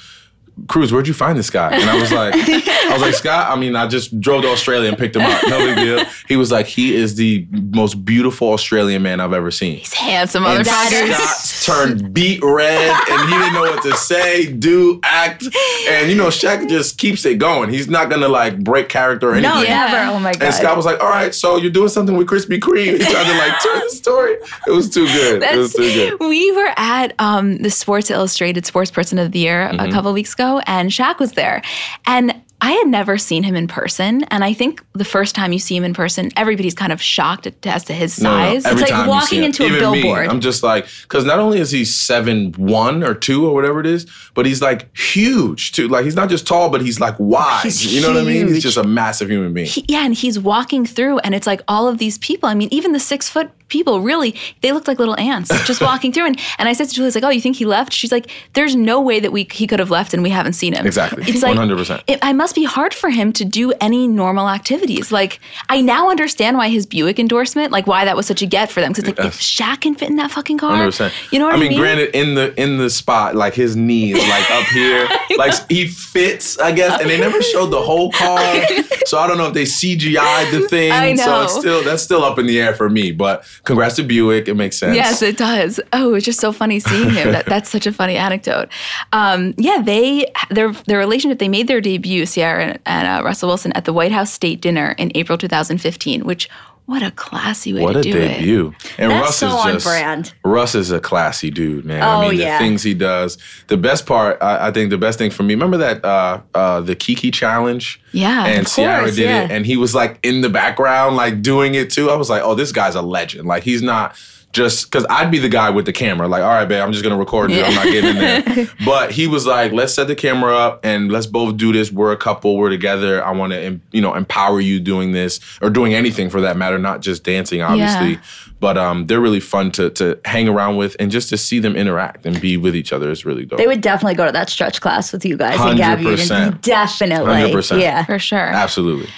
[0.67, 1.71] Cruz, where'd you find this guy?
[1.73, 4.89] And I was like, I was like, Scott, I mean, I just drove to Australia
[4.89, 5.41] and picked him up.
[5.47, 6.05] No big deal.
[6.27, 9.77] He was like, he is the most beautiful Australian man I've ever seen.
[9.77, 10.65] He's handsome, And.
[10.65, 10.91] Scott
[11.65, 15.43] turned beat red and he didn't know what to say, do, act.
[15.89, 17.69] And you know, Shaq just keeps it going.
[17.69, 19.55] He's not gonna like break character or anything.
[19.55, 20.11] no, never.
[20.11, 20.43] Oh my God.
[20.43, 22.97] And Scott was like, all right, so you're doing something with Krispy Kreme.
[22.97, 24.33] He tried to like turn the story.
[24.67, 25.43] It was too good.
[25.43, 25.81] it was too
[26.17, 26.19] good.
[26.19, 29.79] We were at um, the Sports Illustrated Sports Person of the Year Mm-hmm.
[29.79, 31.61] a couple weeks ago, and Shaq was there.
[32.05, 34.23] And I had never seen him in person.
[34.25, 37.47] And I think the first time you see him in person, everybody's kind of shocked
[37.65, 38.65] as to his No, no, size.
[38.65, 40.27] every like walking into a billboard.
[40.27, 43.79] Me, I'm just like, because not only is he seven one or two or whatever
[43.79, 45.87] it is, but he's like huge too.
[45.87, 47.63] Like he's not just tall, but he's like wide.
[47.63, 48.47] He's you know what I mean?
[48.47, 49.65] He's just a massive human being.
[49.67, 52.47] He- yeah, and he's walking through, and it's like all of these people.
[52.47, 56.11] I mean, even the six foot people, really, they looked like little ants just walking
[56.11, 56.25] through.
[56.27, 58.29] And, and I said to Julie, "It's like, oh, you think he left?" She's like,
[58.53, 61.23] "There's no way that we he could have left, and we haven't seen him." Exactly.
[61.27, 62.03] It's like 100%.
[62.07, 65.11] It, I must be hard for him to do any normal activities.
[65.11, 68.71] Like I now understand why his Buick endorsement, like why that was such a get
[68.71, 68.91] for them.
[68.91, 71.13] Because it's like if Shaq can fit in that fucking car, Hundred percent.
[71.31, 71.67] you know what I mean?
[71.67, 71.79] I mean?
[71.79, 75.87] Granted, in the in the spot, like his knee is like up here, like he
[75.87, 77.01] fits, I guess.
[77.01, 78.39] And they never showed the whole car,
[79.05, 80.91] so I don't know if they CGI'd the thing.
[80.91, 81.23] I know.
[81.23, 83.11] So it's still that's still up in the air for me.
[83.11, 84.47] But congrats to Buick.
[84.47, 84.95] It makes sense.
[84.95, 85.79] Yes, it does.
[85.93, 87.31] Oh, it's just so funny seeing him.
[87.31, 88.69] That, that's such a funny anecdote.
[89.13, 91.39] Um, yeah, they their their relationship.
[91.39, 94.61] They made their debut, Ciara and, and uh, Russell Wilson, at the White House State
[94.61, 96.25] Dinner in April 2015.
[96.25, 96.49] Which
[96.85, 98.13] what a classy way What to a do it.
[98.13, 98.73] What a debut!
[98.97, 100.33] And That's Russ so is on just brand.
[100.43, 102.01] Russ is a classy dude, man.
[102.01, 102.57] Oh, I mean, yeah.
[102.57, 103.37] the things he does.
[103.67, 105.53] The best part, I, I think, the best thing for me.
[105.53, 108.01] Remember that uh, uh, the Kiki challenge?
[108.11, 109.43] Yeah, and of Ciara course, did yeah.
[109.43, 112.09] it, and he was like in the background, like doing it too.
[112.09, 113.47] I was like, oh, this guy's a legend.
[113.47, 114.15] Like he's not
[114.53, 117.03] just because I'd be the guy with the camera, like, all right, babe, I'm just
[117.03, 117.61] gonna record you.
[117.63, 118.67] I'm not getting in there.
[118.85, 121.91] but he was like, let's set the camera up and let's both do this.
[121.91, 122.57] We're a couple.
[122.57, 123.23] We're together.
[123.23, 126.77] I want to, you know, empower you doing this or doing anything for that matter,
[126.77, 128.13] not just dancing, obviously.
[128.13, 128.21] Yeah.
[128.59, 131.75] But um, they're really fun to to hang around with and just to see them
[131.75, 133.57] interact and be with each other is really dope.
[133.57, 136.03] They would definitely go to that stretch class with you guys and Gabby.
[136.03, 136.61] 100%.
[136.61, 137.31] Definitely.
[137.31, 137.81] 100%.
[137.81, 138.05] Yeah.
[138.05, 138.37] For sure.
[138.39, 139.09] Absolutely.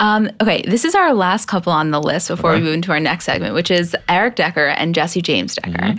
[0.00, 2.98] Um, okay, this is our last couple on the list before we move into our
[2.98, 5.94] next segment, which is Eric Decker and Jessie James Decker.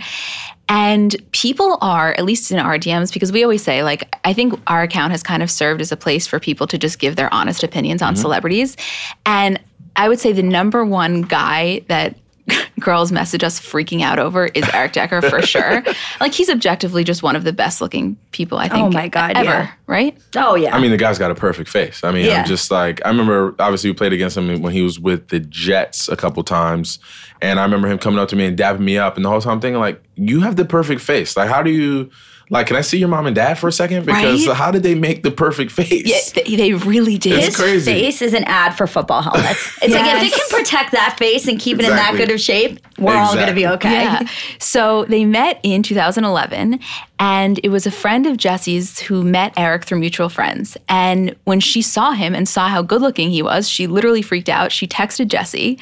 [0.68, 4.58] And people are, at least in our DMs, because we always say, like, I think
[4.66, 7.32] our account has kind of served as a place for people to just give their
[7.32, 8.76] honest opinions on celebrities.
[9.24, 9.60] And
[9.96, 12.16] I would say the number one guy that
[12.80, 15.82] girls message us freaking out over is Eric Decker for sure.
[16.20, 18.84] like, he's objectively just one of the best looking people, I oh think.
[18.86, 19.70] Oh my God, Ever, yeah.
[19.86, 20.16] right?
[20.36, 20.74] Oh, yeah.
[20.74, 22.02] I mean, the guy's got a perfect face.
[22.02, 22.40] I mean, Yeah.
[22.40, 25.40] I'm just like, I remember obviously we played against him when he was with the
[25.40, 26.98] Jets a couple times.
[27.40, 29.16] And I remember him coming up to me and dabbing me up.
[29.16, 31.36] And the whole time I'm thinking, like, you have the perfect face.
[31.36, 32.10] Like, how do you,
[32.52, 34.04] like, can I see your mom and dad for a second?
[34.06, 34.56] Because Right?
[34.56, 36.02] how did they make the perfect face?
[36.04, 37.32] Yeah, they, they really did.
[37.32, 37.90] It's His crazy.
[37.90, 39.78] face is an ad for football helmets.
[39.82, 42.40] It's like if they can protect that face and keep it in that good of
[42.40, 44.02] shape, we're all going to be okay.
[44.02, 44.28] Yeah.
[44.58, 46.78] So they met in 2011,
[47.18, 50.76] and it was a friend of Jessie's who met Eric through mutual friends.
[50.90, 54.50] And when she saw him and saw how good looking he was, she literally freaked
[54.50, 54.72] out.
[54.72, 55.78] She texted Jessie.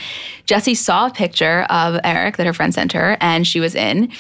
[0.47, 4.11] Jessie saw a picture of Eric that her friend sent her, and she was in.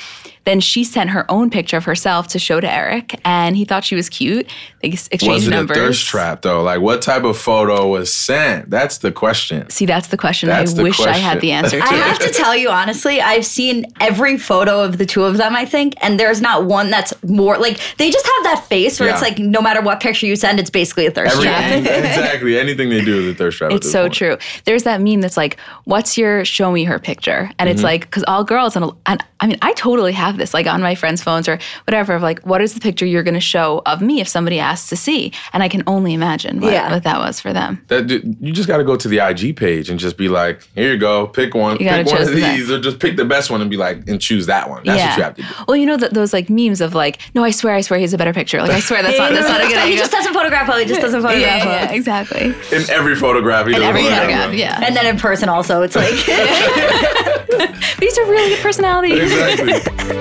[0.45, 3.85] Then she sent her own picture of herself to show to Eric, and he thought
[3.85, 4.47] she was cute.
[4.83, 5.77] They ex- exchanged Was it numbers.
[5.77, 6.63] a thirst trap though?
[6.63, 8.71] Like, what type of photo was sent?
[8.71, 9.69] That's the question.
[9.69, 10.49] See, that's the question.
[10.49, 11.85] That's I the wish I had the answer to.
[11.85, 15.55] I have to tell you honestly, I've seen every photo of the two of them,
[15.55, 19.11] I think, and there's not one that's more like they just have that face where
[19.11, 21.73] it's like no matter what picture you send, it's basically a thirst Every, trap.
[21.81, 22.59] exactly.
[22.59, 23.73] Anything they do is a thirst trap.
[23.73, 24.15] It's so point.
[24.15, 24.39] true.
[24.65, 27.75] There's that meme that's like, "What's your show me her picture?" And Mm-hmm.
[27.77, 30.81] it's like, because all girls and, and I mean, I totally have this like on
[30.83, 32.15] my friends' phones or whatever.
[32.15, 34.89] Of like, what is the picture you're going to show of me if somebody asks
[34.91, 35.33] to see?
[35.53, 36.93] And I can only imagine what, Yeah.
[36.93, 37.83] what that was for them.
[37.89, 40.93] That you just got to go to the IG page and just be like, here
[40.93, 42.57] you go, pick one, You pick one of choose the best.
[42.59, 44.83] these, or just pick the best one and be like, and choose that one.
[44.85, 45.49] That's what you have to do.
[45.69, 48.13] Well, you know that those like memes of like, no, I swear, I swear, he's
[48.15, 48.61] a better picture.
[48.61, 50.79] Like, I swear that's not that's not a good he just doesn't photograph well.
[50.79, 51.95] He just doesn't photograph yeah, well.
[51.95, 52.45] exactly.
[52.73, 54.55] In every photograph, he does every photograph photograph, well.
[54.55, 54.85] yeah.
[54.85, 56.11] And then in person also, it's like
[57.51, 59.13] But he's a really good personality.
[59.21, 59.73] Exactly.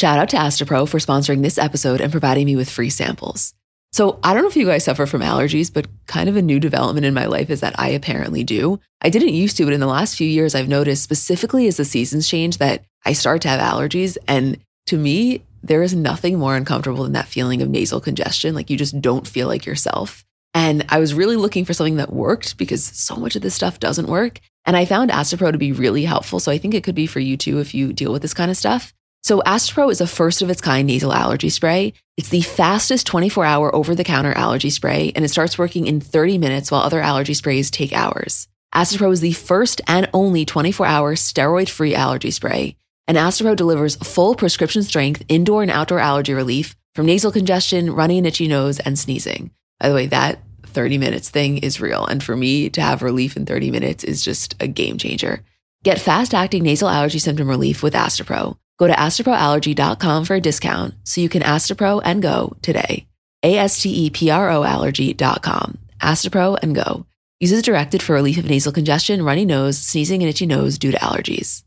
[0.00, 3.52] Shout out to Astepro for sponsoring this episode and providing me with free samples.
[3.92, 6.58] So, I don't know if you guys suffer from allergies, but kind of a new
[6.58, 8.80] development in my life is that I apparently do.
[9.02, 11.84] I didn't used to, but in the last few years, I've noticed specifically as the
[11.84, 14.16] seasons change that I start to have allergies.
[14.26, 18.54] And to me, there is nothing more uncomfortable than that feeling of nasal congestion.
[18.54, 20.24] Like you just don't feel like yourself.
[20.54, 23.78] And I was really looking for something that worked because so much of this stuff
[23.78, 24.40] doesn't work.
[24.66, 26.40] And I found Astepro to be really helpful.
[26.40, 28.50] So I think it could be for you too if you deal with this kind
[28.50, 28.92] of stuff.
[29.22, 31.92] So Astepro is a first of its kind nasal allergy spray.
[32.16, 36.00] It's the fastest 24 hour over the counter allergy spray, and it starts working in
[36.00, 38.48] 30 minutes while other allergy sprays take hours.
[38.74, 42.76] Astepro is the first and only 24 hour steroid free allergy spray.
[43.06, 48.18] And Astepro delivers full prescription strength indoor and outdoor allergy relief from nasal congestion, runny
[48.18, 49.50] and itchy nose, and sneezing.
[49.80, 52.06] By the way, that 30 minutes thing is real.
[52.06, 55.42] And for me to have relief in 30 minutes is just a game changer.
[55.82, 58.56] Get fast acting nasal allergy symptom relief with Astepro.
[58.78, 63.06] Go to asteproallergy.com for a discount so you can Astepro and go today.
[63.42, 65.78] A S T E P R O allergy.com.
[66.00, 67.06] Astepro and go.
[67.40, 70.98] Uses directed for relief of nasal congestion, runny nose, sneezing, and itchy nose due to
[70.98, 71.62] allergies.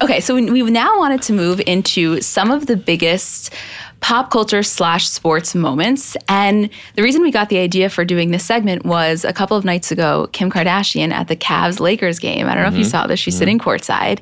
[0.00, 3.52] Okay, so we now wanted to move into some of the biggest
[4.00, 6.16] pop culture slash sports moments.
[6.28, 9.64] And the reason we got the idea for doing this segment was a couple of
[9.64, 12.46] nights ago, Kim Kardashian at the Cavs Lakers game.
[12.46, 12.90] I don't know if you mm-hmm.
[12.90, 13.38] saw this, she's mm-hmm.
[13.38, 14.20] sitting courtside.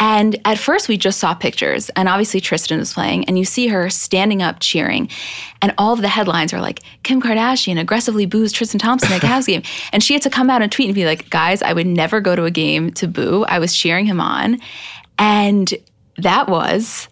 [0.00, 3.68] And at first, we just saw pictures, and obviously Tristan was playing, and you see
[3.68, 5.08] her standing up cheering.
[5.60, 9.46] And all of the headlines are like, Kim Kardashian aggressively boos Tristan Thompson at Cavs
[9.46, 9.62] game.
[9.92, 12.20] And she had to come out and tweet and be like, guys, I would never
[12.20, 13.44] go to a game to boo.
[13.44, 14.58] I was cheering him on.
[15.20, 15.72] And
[16.16, 17.06] that was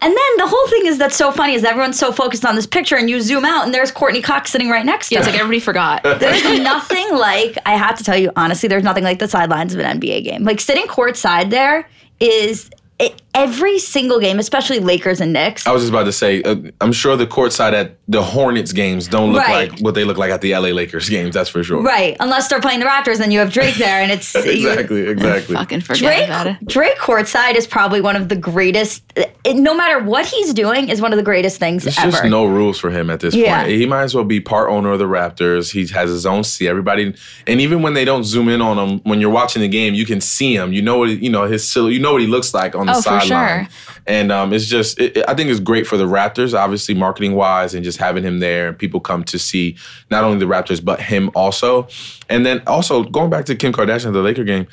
[0.00, 2.66] And then the whole thing is that's so funny is everyone's so focused on this
[2.66, 5.28] picture and you zoom out and there's Courteney Cox sitting right next to Yeah, it's
[5.28, 6.02] like everybody forgot.
[6.20, 9.80] There's nothing like I have to tell you honestly, there's nothing like the sidelines of
[9.80, 10.44] an NBA game.
[10.44, 11.88] Like sitting courtside there
[12.20, 15.66] is it, every single game, especially Lakers and Knicks.
[15.66, 19.08] I was just about to say, uh, I'm sure the courtside at the Hornets games
[19.08, 19.70] don't look Right.
[19.72, 21.34] like what they look like at the LA Lakers games.
[21.34, 21.82] That's for sure.
[21.82, 25.08] Right, unless they're playing the Raptors, then you have Drake there, and it's you- exactly.
[25.14, 25.56] Exactly.
[25.56, 26.56] Fucking forget Drake, about it.
[26.66, 29.02] Drake courtside is probably one of the greatest.
[29.16, 32.10] it- no matter what he's doing, is one of the greatest things There's ever.
[32.12, 33.62] just no rules for him at this Yeah.
[33.64, 33.72] point.
[33.72, 35.72] He might as well be part owner of the Raptors.
[35.72, 36.68] He has his own seat.
[36.68, 37.14] Everybody,
[37.46, 40.06] and even when they don't zoom in on him, when you're watching the game, you
[40.06, 40.72] can see him.
[40.72, 41.94] You know what you know his silhouette.
[41.94, 43.66] You know what he looks like on the Oh, for sideline.
[43.66, 43.68] sure.
[44.06, 47.34] And um, it's just, it, it- I think it's great for the Raptors, obviously marketing
[47.34, 49.76] wise, and just having him there, and people come to see
[50.10, 51.88] not only the Raptors but him also.
[52.28, 54.66] And then also going back to Kim Kardashian, the Laker game,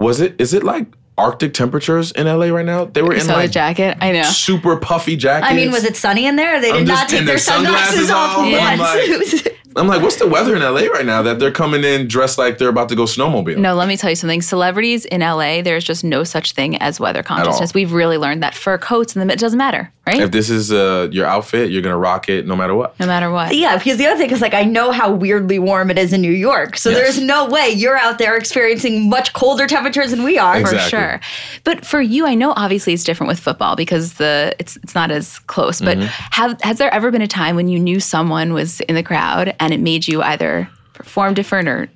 [0.00, 0.40] was it?
[0.40, 0.86] Is it like
[1.18, 2.86] Arctic temperatures in LA right now?
[2.86, 3.98] They were You in saw the like jacket?
[4.00, 4.22] I know.
[4.22, 5.50] super puffy jackets.
[5.50, 6.60] I mean, was it sunny in there?
[6.60, 9.48] They did I'm not take their their sunglasses, sunglasses off on, I'm once.
[9.76, 12.58] I'm like, what's the weather in LA right now that they're coming in dressed like
[12.58, 13.58] they're about to go snowmobile?
[13.58, 14.42] No, let me tell you something.
[14.42, 17.74] Celebrities in LA, there's just no such thing as weather consciousness.
[17.74, 20.20] We've really learned that fur coats and the it doesn't matter, right?
[20.20, 22.98] If this is uh, your outfit, you're gonna rock it no matter what.
[23.00, 23.54] no matter what.
[23.54, 26.20] yeah, because the other thing is like I know how weirdly warm it is in
[26.20, 26.98] New York, so Yes.
[26.98, 30.60] there's no way you're out there experiencing much colder temperatures than we are.
[30.66, 31.20] for sure.
[31.64, 35.10] But for you, I know obviously it's different with football because the it's it's not
[35.10, 35.80] as close.
[35.80, 36.06] But Mm-hmm.
[36.32, 39.54] have has there ever been a time when you knew someone was in the crowd
[39.60, 41.88] and it made you either perform different or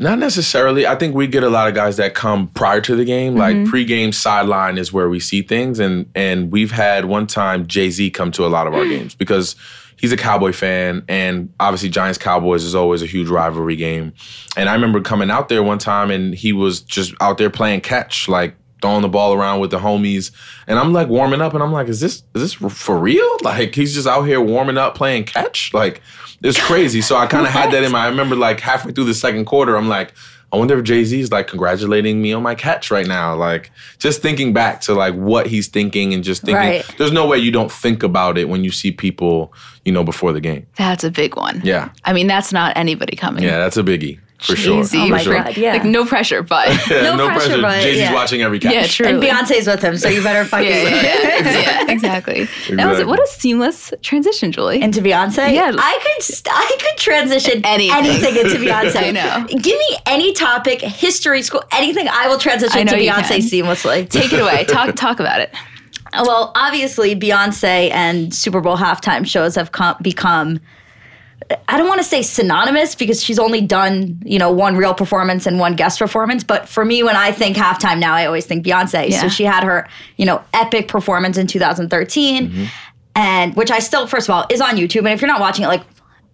[0.00, 0.86] Not necessarily.
[0.86, 3.36] I think we get a lot of guys that come prior to the game.
[3.36, 3.72] Like Mm-hmm.
[3.74, 8.10] pregame sideline is where we see things, and and we've had one time Jay Z
[8.10, 9.56] come to a lot of our games because
[9.96, 14.12] he's a Cowboy fan, and obviously Giants Cowboys is always a huge rivalry game.
[14.56, 17.82] And I remember coming out there one time, and he was just out there playing
[17.82, 20.30] catch, like throwing the ball around with the homies,
[20.66, 23.28] and I'm like warming up, and I'm like, is this is this for real?
[23.42, 26.00] Like he's just out here warming up playing catch, like
[26.42, 27.00] it's crazy.
[27.00, 28.04] So I kind of had that in my.
[28.04, 30.12] I remember like halfway through the second quarter, I'm like.
[30.52, 33.36] I wonder if Jay Z is like congratulating me on my catch right now.
[33.36, 36.56] Like just thinking back to like what he's thinking and just thinking.
[36.56, 36.94] Right.
[36.98, 40.32] There's no way you don't think about it when you see people, you know, before
[40.32, 40.66] the game.
[40.74, 41.60] that's a big one.
[41.62, 43.44] Yeah, I mean, that's not anybody coming.
[43.44, 44.78] yeah, that's a biggie for sure.
[44.82, 45.42] Jay-Z, Oh my for sure.
[45.42, 45.72] God, yeah.
[45.72, 48.14] Like no pressure, but Yeah, No pressure, but Jay Z's yeah.
[48.14, 48.72] watching every catch.
[48.74, 49.06] yeah, true.
[49.06, 50.90] and Beyonce's with him, so you better fucking Yeah, yeah,
[51.42, 52.44] yeah, yeah, exactly.
[52.44, 53.04] That was Exactly.
[53.04, 54.80] what a seamless transition, Julie.
[54.80, 55.52] into Beyonce.
[55.52, 55.72] Yeah.
[55.76, 57.96] I could st- I could transition Anything.
[57.96, 58.96] anything, into Beyonce.
[58.96, 59.46] I know.
[59.48, 62.08] Give me any topic, history, school, anything.
[62.10, 64.08] I will transition I to Beyonce seamlessly.
[64.08, 64.64] Take it away.
[64.64, 65.52] Talk talk about it.
[66.12, 70.60] Well, obviously, Beyonce and Super Bowl halftime shows have com- become.
[71.68, 75.46] I don't want to say synonymous because she's only done, you know, one real performance
[75.46, 76.44] and one guest performance.
[76.44, 79.08] But for me, when I think halftime now, I always think Beyonce.
[79.08, 79.20] Yeah.
[79.20, 82.64] So she had her, you know, epic performance in 2013, mm-hmm.
[83.16, 85.00] and which I still, first of all, is on YouTube.
[85.00, 85.82] And if you're not watching it, like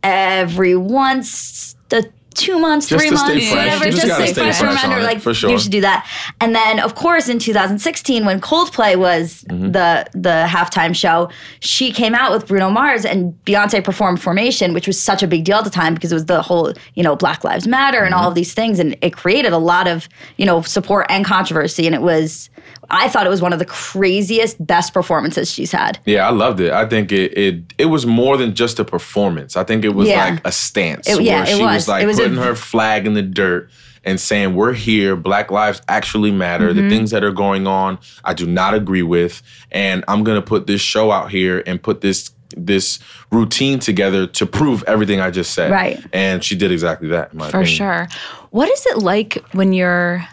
[0.02, 3.50] every once the two months, Just three months, fresh.
[3.50, 4.60] whatever, You just just stay fresh.
[4.62, 5.50] Reminder, like for sure.
[5.50, 6.06] you should do that.
[6.40, 9.72] And then, of course, in 2016, when Coldplay was Mm-hmm.
[9.72, 14.86] the the halftime show, she came out with Bruno Mars and Beyonce performed Formation, which
[14.86, 17.16] was such a big deal at the time because it was the whole you know
[17.16, 18.22] Black Lives Matter and Mm-hmm.
[18.22, 21.86] all of these things, and it created a lot of you know support and controversy.
[21.86, 22.50] And it was,
[22.90, 25.98] I thought it was one of the craziest, best performances she's had.
[26.04, 26.72] Yeah, I loved it.
[26.72, 29.56] I think it it it was more than just a performance.
[29.56, 30.24] I think it was Yeah.
[30.30, 31.74] like a stance It- yeah, where it she was.
[31.74, 33.70] was like was a- putting her flag in the dirt
[34.04, 35.16] and saying, "We're here.
[35.16, 36.68] Black lives actually matter.
[36.72, 36.88] Mm-hmm.
[36.88, 40.66] The things that are going on, I do not agree with, and I'm gonna put
[40.68, 43.00] this show out here and put this." this
[43.32, 45.70] routine together to prove everything I just said.
[45.70, 46.00] Right.
[46.12, 47.32] And she did exactly that.
[47.32, 47.76] in my For opinion.
[47.76, 48.08] sure.
[48.50, 50.24] What is it like when you're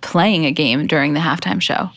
[0.00, 1.90] playing a game during the halftime show?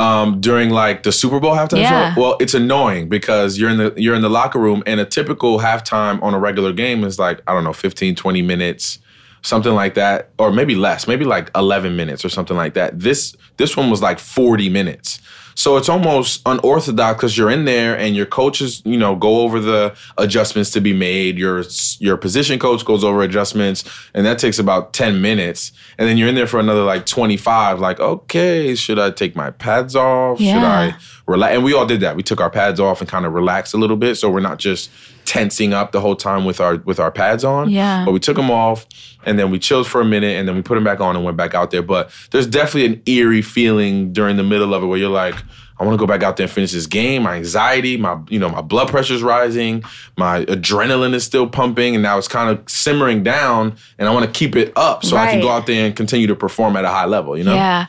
[0.00, 2.14] um, during like the Super Bowl halftime Yeah.
[2.14, 2.20] show.
[2.20, 5.60] Well, it's annoying because you're in the you're in the locker room and a typical
[5.60, 8.98] halftime on a regular game is like, I don't know, 15, 20 minutes,
[9.42, 12.98] something like that, or maybe less, maybe like 11 minutes or something like that.
[12.98, 15.20] This this one was like 40 minutes.
[15.54, 19.60] So it's almost unorthodox because you're in there and your coaches, you know, go over
[19.60, 21.38] the adjustments to be made.
[21.38, 21.64] Your
[21.98, 25.72] your position coach goes over adjustments, and that takes about 10 minutes.
[25.98, 27.80] And then you're in there for another like 25.
[27.80, 30.38] Like, okay, should I take my pads off?
[30.38, 31.54] Should I relax?
[31.54, 32.16] And we all did that.
[32.16, 34.58] We took our pads off and kind of relaxed a little bit, so we're not
[34.58, 34.90] just
[35.24, 37.70] tensing up the whole time with our with our pads on.
[37.70, 38.04] Yeah.
[38.04, 38.86] But we took them off,
[39.24, 41.24] and then we chilled for a minute, and then we put them back on and
[41.24, 41.82] went back out there.
[41.82, 45.34] But there's definitely an eerie feeling during the middle of it where you're like,
[45.78, 47.24] I want to go back out there and finish this game.
[47.24, 49.82] My anxiety, my you know, my blood pressure's rising,
[50.16, 54.26] my adrenaline is still pumping, and now it's kind of simmering down, and I want
[54.26, 56.84] to keep it up so I can go out there and continue to perform at
[56.84, 57.36] a high level.
[57.36, 57.54] You know?
[57.54, 57.86] Yeah.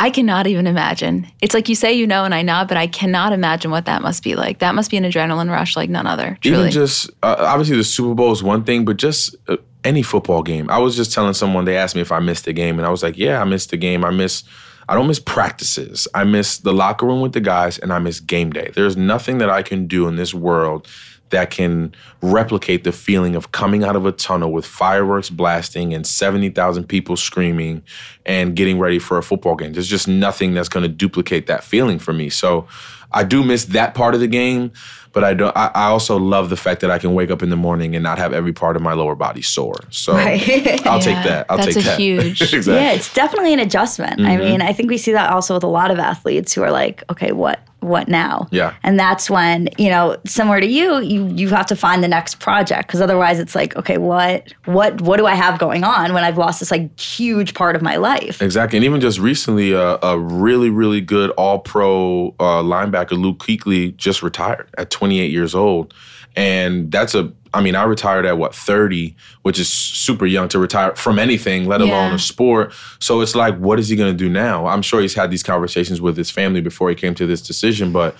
[0.00, 1.30] I cannot even imagine.
[1.42, 4.00] It's like you say you know and I nod, but I cannot imagine what that
[4.00, 4.60] must be like.
[4.60, 6.38] That must be an adrenaline rush like none other.
[6.40, 6.58] Truly.
[6.58, 10.42] Even just uh, obviously the Super Bowl is one thing, but just uh, any football
[10.42, 10.70] game.
[10.70, 12.90] I was just telling someone they asked me if I missed the game, and I
[12.90, 14.02] was like, "Yeah, I missed the game.
[14.02, 14.42] I miss
[14.90, 16.08] I don't miss practices.
[16.14, 18.72] I miss the locker room with the guys and I miss game day.
[18.74, 20.88] There's nothing that I can do in this world
[21.30, 26.06] that can replicate the feeling of coming out of a tunnel with fireworks blasting and
[26.06, 27.82] 70,000 people screaming
[28.26, 29.72] and getting ready for a football game.
[29.72, 32.28] There's just nothing that's going to duplicate that feeling for me.
[32.28, 32.68] So
[33.12, 34.72] I do miss that part of the game,
[35.12, 35.56] but I don't.
[35.56, 38.02] I, I, also love the fact that I can wake up in the morning and
[38.04, 39.74] not have every part of my lower body sore.
[39.90, 40.40] So right.
[40.86, 41.46] I'll yeah, take that.
[41.48, 41.98] I'll that's take a that.
[41.98, 42.40] huge.
[42.40, 42.74] exactly.
[42.74, 44.20] Yeah, it's definitely an adjustment.
[44.20, 44.30] Mm-hmm.
[44.30, 46.70] I mean, I think we see that also with a lot of athletes who are
[46.70, 48.46] like, okay, what what now?
[48.50, 48.74] Yeah.
[48.82, 52.40] And that's when, you know, similar to you, you you have to find the next
[52.40, 56.24] project because otherwise it's like, okay, what what what do I have going on when
[56.24, 58.40] I've lost this like huge part of my life?
[58.42, 58.76] Exactly.
[58.76, 64.22] And even just recently uh, a really really good all-pro uh, linebacker Luke Kuechly just
[64.22, 65.94] retired at 28 years old.
[66.36, 70.58] And that's a I mean, I retired at what, 30, which is super young to
[70.58, 72.14] retire from anything, let alone yeah.
[72.14, 72.72] a sport.
[73.00, 74.66] So it's like, what is he going to do now?
[74.66, 77.92] I'm sure he's had these conversations with his family before he came to this decision,
[77.92, 78.16] but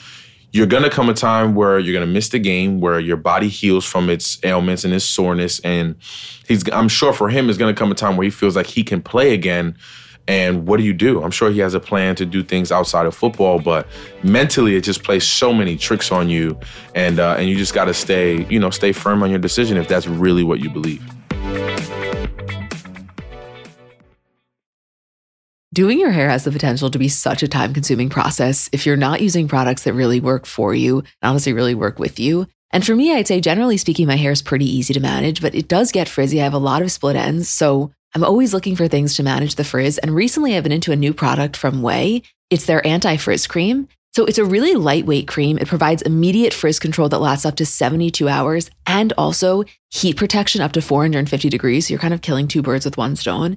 [0.53, 3.17] you're going to come a time where you're going to miss the game, where your
[3.17, 5.61] body heals from its ailments and its soreness.
[5.61, 5.95] And
[6.49, 8.67] he's, I'm sure for him, it's going to come a time where he feels like
[8.67, 9.77] he can play again.
[10.29, 11.23] And what do you do?
[11.23, 13.87] I'm sure he has a plan to do things outside of football, but
[14.23, 16.59] mentally it just plays so many tricks on you,
[16.95, 19.77] and uh, and you just got to stay, you know, stay firm on your decision
[19.77, 21.03] if that's really what you believe.
[25.73, 28.97] Doing your hair has the potential to be such a time consuming process if you're
[28.97, 32.49] not using products that really work for you honestly really work with you.
[32.73, 35.55] And for me, I'd say generally speaking, my hair is pretty easy to manage, but
[35.55, 36.41] it does get frizzy.
[36.41, 37.49] I have a lot of split ends.
[37.49, 39.99] So I'm always looking for things to manage the frizz.
[39.99, 42.23] And recently I've been into a new product from Ouai.
[42.51, 43.89] It's their anti frizz cream.
[44.13, 45.57] So it's a really lightweight cream.
[45.57, 50.61] It provides immediate frizz control that lasts up to 72 hours and also heat protection
[50.61, 51.87] up to 450 degrees.
[51.87, 53.57] So you're kind of killing two birds with one stone.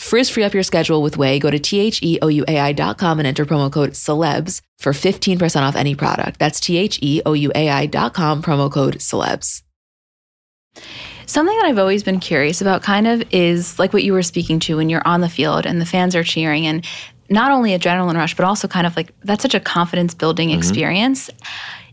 [0.00, 1.38] Frizz free up your schedule with Ouai.
[1.38, 6.38] Go to T-H-E-O-U-A-I.com and enter promo code celebs for 15% off any product.
[6.38, 9.62] That's T-H-E-O-U-A-I.com, promo code celebs.
[11.26, 14.58] Something that I've always been curious about kind of is like what you were speaking
[14.60, 16.84] to when you're on the field and the fans are cheering and
[17.28, 20.58] not only adrenaline rush, but also kind of like that's such a confidence building mm-hmm.
[20.58, 21.30] experience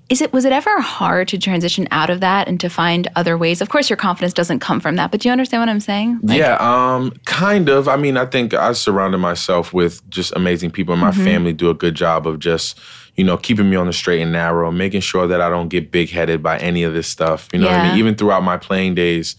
[0.09, 3.37] is it was it ever hard to transition out of that and to find other
[3.37, 5.79] ways of course your confidence doesn't come from that but do you understand what i'm
[5.79, 10.33] saying like, yeah um kind of i mean i think i surrounded myself with just
[10.35, 11.23] amazing people and my mm-hmm.
[11.23, 12.79] family do a good job of just
[13.15, 15.91] you know keeping me on the straight and narrow making sure that i don't get
[15.91, 17.77] big headed by any of this stuff you know yeah.
[17.77, 19.35] what i mean even throughout my playing days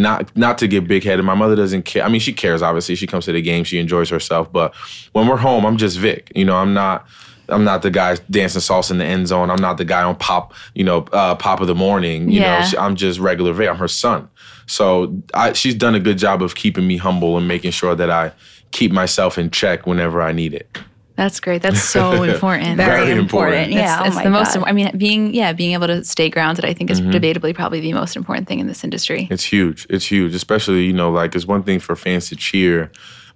[0.00, 1.26] not not to get big headed.
[1.26, 2.02] My mother doesn't care.
[2.02, 2.94] I mean, she cares obviously.
[2.94, 4.50] She comes to the game, she enjoys herself.
[4.50, 4.74] But
[5.12, 6.32] when we're home, I'm just Vic.
[6.34, 7.06] You know, I'm not
[7.50, 9.50] I'm not the guy dancing salsa in the end zone.
[9.50, 12.30] I'm not the guy on pop, you know, uh, pop of the morning.
[12.30, 12.68] You yeah.
[12.72, 13.68] know, I'm just regular Vic.
[13.68, 14.28] I'm her son.
[14.66, 18.10] So I, she's done a good job of keeping me humble and making sure that
[18.10, 18.32] I
[18.70, 20.78] keep myself in check whenever I need it.
[21.16, 21.60] That's great.
[21.60, 22.76] That's so important.
[22.76, 23.56] Very, Very important.
[23.56, 23.72] important.
[23.72, 24.54] Yeah, it's, oh the most.
[24.54, 24.64] God.
[24.66, 27.10] I mean, being yeah, being able to stay grounded, I think, is mm-hmm.
[27.10, 29.28] debatably probably the most important thing in this industry.
[29.30, 29.86] It's huge.
[29.90, 32.90] It's huge, especially you know, like it's one thing for fans to cheer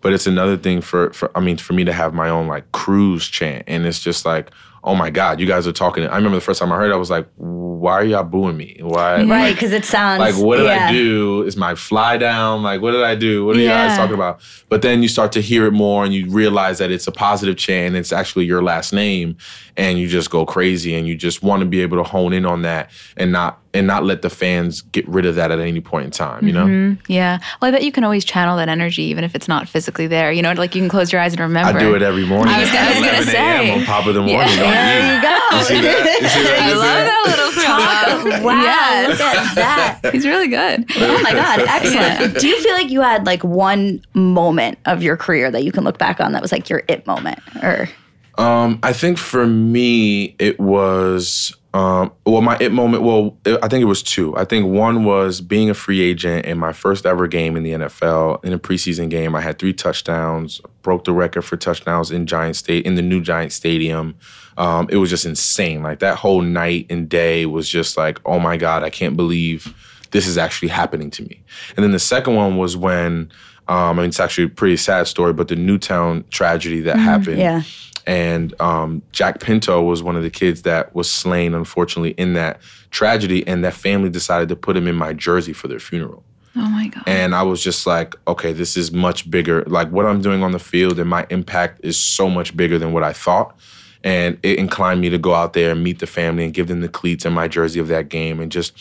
[0.05, 2.71] but it's another thing for, for I mean, for me to have my own like
[2.73, 3.65] Cruz chant.
[3.67, 4.51] And it's just like,
[4.85, 6.05] oh my God, you guys are talking.
[6.05, 8.57] I remember the first time I heard it, I was like, why are y'all booing
[8.57, 8.79] me?
[8.81, 9.25] Why?
[9.25, 10.89] Right, because it sounds like, what did yeah.
[10.89, 11.43] I do?
[11.43, 12.63] Is my fly down?
[12.63, 13.45] Like, what did I do?
[13.47, 13.83] What are yeah.
[13.83, 14.41] you guys talking about?
[14.69, 17.57] But then you start to hear it more and you realize that it's a positive
[17.57, 17.97] chant.
[17.97, 19.37] It's actually your last name.
[19.77, 22.47] And you just go crazy and you just want to be able to hone in
[22.47, 25.81] on that and not and not let the fans get rid of that at any
[25.81, 26.65] point in time, you know?
[26.65, 27.11] Mm-hmm.
[27.11, 27.41] Yeah.
[27.61, 30.31] Well, I bet you can always channel that energy even if it's not physically there.
[30.31, 31.77] You know, like you can close your eyes and remember.
[31.77, 32.55] I do it every morning.
[32.55, 33.64] I was going to say.
[33.95, 34.59] On top of the morning.
[34.59, 34.85] Yeah.
[34.85, 35.57] There you go.
[35.57, 36.21] You see that?
[36.21, 36.59] You see that?
[36.63, 38.45] I love that little talk.
[38.45, 38.63] wow.
[38.63, 39.09] Yes.
[39.09, 40.13] Look at that.
[40.13, 40.85] He's really good.
[40.97, 41.61] Oh my God.
[41.61, 42.39] Excellent.
[42.39, 45.85] Do you feel like you had like one moment of your career that you can
[45.85, 47.89] look back on that was like your it moment or?
[48.37, 53.03] Um, I think for me, it was um, well, my it moment.
[53.03, 54.35] Well, it, I think it was two.
[54.37, 57.73] I think one was being a free agent in my first ever game in the
[57.73, 58.45] NFL.
[58.45, 62.55] In a preseason game, I had three touchdowns, broke the record for touchdowns in Giant
[62.55, 64.15] State in the new Giant Stadium.
[64.57, 65.83] Um, it was just insane.
[65.83, 69.75] Like that whole night and day was just like, oh my god, I can't believe
[70.13, 71.43] this is actually happening to me.
[71.77, 73.33] And then the second one was when,
[73.67, 77.03] um, I mean, it's actually a pretty sad story, but the Newtown tragedy that mm,
[77.03, 77.39] happened.
[77.39, 77.63] Yeah
[78.07, 82.61] And um, Jack Pinto was one of the kids that was slain, unfortunately, in that
[82.91, 83.47] tragedy.
[83.47, 86.23] And that family decided to put him in my jersey for their funeral.
[86.57, 87.03] Oh my God.
[87.07, 89.65] And I was just like, okay, this is much bigger.
[89.65, 92.93] Like what I'm doing on the field and my impact is so much bigger than
[92.93, 93.59] what I thought.
[94.05, 96.83] And it inclined me to go out there and meet the family and give them
[96.83, 98.75] the cleats and my jersey of that game and just,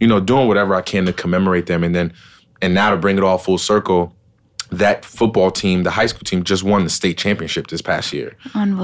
[0.00, 1.84] you know, doing whatever I can to commemorate them.
[1.84, 2.12] And then,
[2.62, 4.16] and now to bring it all full circle,
[4.70, 8.36] that football team, the high school team, just won the state championship this past year.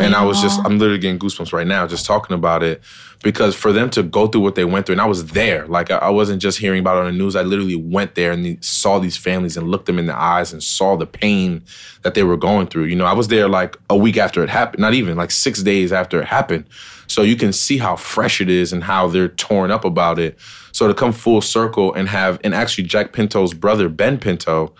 [0.05, 2.83] And I was just, I'm literally getting goosebumps right now just talking about it
[3.23, 5.91] because for them to go through what they went through, and I was there, like
[5.91, 7.37] I, I wasn't just hearing about it on the news.
[7.37, 10.63] I literally went there and saw these families and looked them in the eyes and
[10.63, 11.65] saw the pain
[12.03, 12.85] that they were going through.
[12.85, 15.63] You know, I was there like a week after it happened, not even like six
[15.63, 16.67] days after it happened.
[17.07, 20.39] So you can see how fresh it is and how they're torn up about it.
[20.73, 24.75] So to come full circle and have, and actually Jack Pinto's brother, Ben Pinto,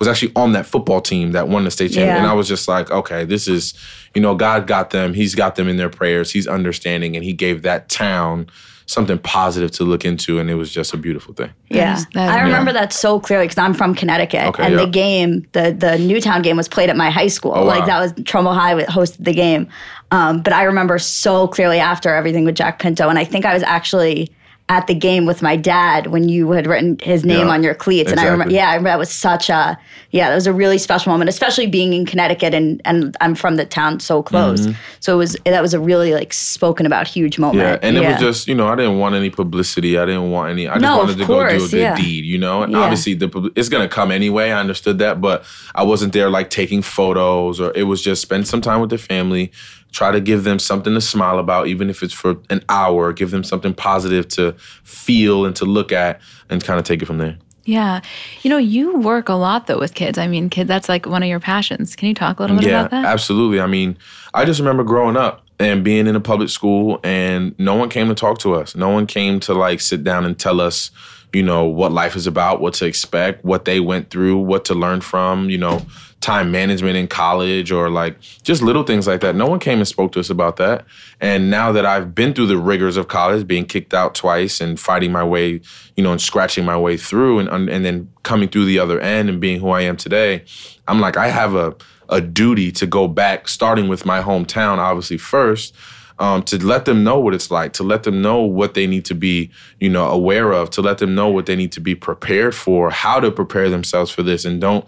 [0.00, 2.14] was actually on that football team that won the state championship.
[2.14, 2.22] Yeah.
[2.22, 3.74] And I was just like, okay, this is,
[4.14, 5.14] you know, God got them.
[5.14, 6.32] He's got them in their prayers.
[6.32, 8.48] He's understanding, and He gave that town
[8.86, 11.50] something positive to look into, and it was just a beautiful thing.
[11.68, 14.80] Yeah, is- I remember that so clearly because I'm from Connecticut, Okay, and yeah.
[14.84, 17.52] the game, the the Newtown game, was played at my high school.
[17.54, 17.66] Oh, wow.
[17.66, 19.68] Like that was Trumbull High hosted the game.
[20.10, 23.54] Um, but I remember so clearly after everything with Jack Pinto, and I think I
[23.54, 24.32] was actually
[24.70, 27.74] at the game with my dad when you had written his name Yeah, on your
[27.74, 29.76] cleats, and I remember, yeah, I remember that was such a,
[30.12, 33.56] yeah, that was a really special moment, especially being in Connecticut, and and I'm from
[33.56, 34.68] the town so close,
[35.00, 37.58] so it was that was a really like spoken about huge moment.
[37.64, 37.82] Mm-hmm.
[37.84, 39.98] Yeah, and it was just you know I didn't want any publicity.
[39.98, 40.68] I didn't want any.
[40.68, 41.96] I just No, wanted to go do a good yeah.
[41.96, 42.62] deed, you know.
[42.62, 42.78] And Yeah.
[42.78, 44.52] obviously, the it's gonna come anyway.
[44.52, 45.44] I understood that, but
[45.74, 48.98] I wasn't there like taking photos or it was just spend some time with the
[48.98, 49.50] family.
[49.92, 53.12] Try to give them something to smile about, even if it's for an hour.
[53.12, 54.52] Give them something positive to
[54.84, 57.38] feel and to look at, and kind of take it from there.
[57.64, 58.00] Yeah.
[58.42, 60.18] You know, you work a lot though with kids.
[60.18, 61.94] I mean, kid, that's like one of your passions.
[61.94, 63.04] Can you talk a little bit yeah, about that?
[63.04, 63.60] absolutely.
[63.60, 63.96] I mean,
[64.34, 68.08] I just remember growing up and being in a public school, and no one came
[68.08, 68.74] to talk to us.
[68.74, 70.90] No one came to like sit down and tell us,
[71.34, 74.74] you know, what life is about, what to expect, what they went through, what to
[74.74, 75.82] learn from, you know,
[76.20, 79.34] time management in college or like just little things like that.
[79.34, 80.84] No one came and spoke to us about that.
[81.20, 84.78] And now that I've been through the rigors of college, being kicked out twice and
[84.78, 85.60] fighting my way,
[85.96, 89.28] you know, and scratching my way through and and then coming through the other end
[89.28, 90.44] and being who I am today,
[90.86, 91.74] I'm like I have a
[92.10, 95.74] a duty to go back, starting with my hometown, obviously first,
[96.18, 99.04] um, to let them know what it's like, to let them know what they need
[99.06, 101.94] to be, you know, aware of, to let them know what they need to be
[101.94, 104.86] prepared for, how to prepare themselves for this, and don't.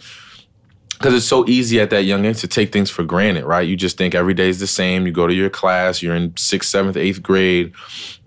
[1.03, 3.67] Because it's so easy at that young age to take things for granted, right?
[3.67, 5.05] You just think every day is the same.
[5.05, 7.73] You go to your class, you're in sixth, seventh, eighth grade,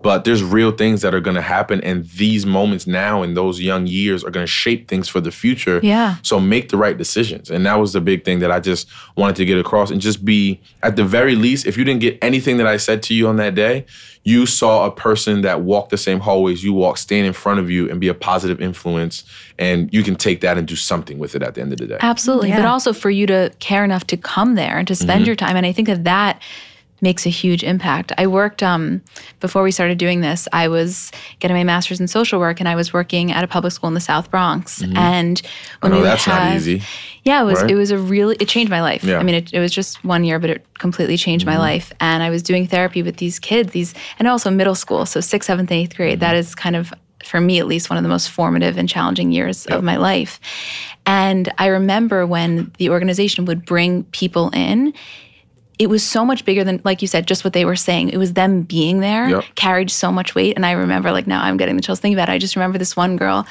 [0.02, 3.60] but there's real things that are going to happen, and these moments now in those
[3.60, 5.80] young years are going to shape things for the future.
[5.82, 6.16] Yeah.
[6.22, 7.50] So make the right decisions.
[7.50, 10.24] And that was the big thing that I just wanted to get across and just
[10.24, 13.26] be, at the very least, if you didn't get anything that I said to you
[13.26, 13.86] on that day,
[14.22, 17.70] you saw a person that walked the same hallways you walk stand in front of
[17.70, 19.22] you and be a positive influence.
[19.58, 21.86] And you can take that and do something with it at the end of the
[21.86, 21.98] day.
[22.00, 22.50] Absolutely.
[22.50, 25.26] But also for you to care enough to come there and to spend Mm-hmm.
[25.26, 25.56] your time.
[25.56, 26.42] And I think that that
[27.02, 28.12] makes a huge impact.
[28.16, 29.02] I worked um,
[29.40, 30.48] before we started doing this.
[30.52, 33.72] I was getting my master's in social work, and I was working at a public
[33.72, 34.82] school in the South Bronx.
[34.82, 35.90] And when Mm-hmm.
[35.90, 36.82] know we that's not easy,
[37.24, 37.60] Yeah, it was.
[37.62, 37.70] right?
[37.70, 38.36] It was a really.
[38.40, 39.04] It changed my life.
[39.04, 39.18] Yeah.
[39.18, 41.54] I mean, it, it was just one year, but it completely changed Mm-hmm.
[41.54, 41.92] my life.
[42.00, 43.72] And I was doing therapy with these kids.
[43.72, 46.20] These, and also middle school, so sixth, seventh, and eighth grade.
[46.20, 46.38] That Mm-hmm.
[46.40, 46.92] is kind of
[47.24, 50.38] for me at least one of the most formative and challenging years of my life.
[51.06, 54.94] And I remember when the organization would bring people in,
[55.78, 58.08] it was so much bigger than, like you said, just what they were saying.
[58.08, 59.44] It was them being there Yep.
[59.56, 60.56] carried so much weight.
[60.56, 62.32] And I remember, like, now I'm getting the chills thinking about it.
[62.32, 63.46] I just remember this one girl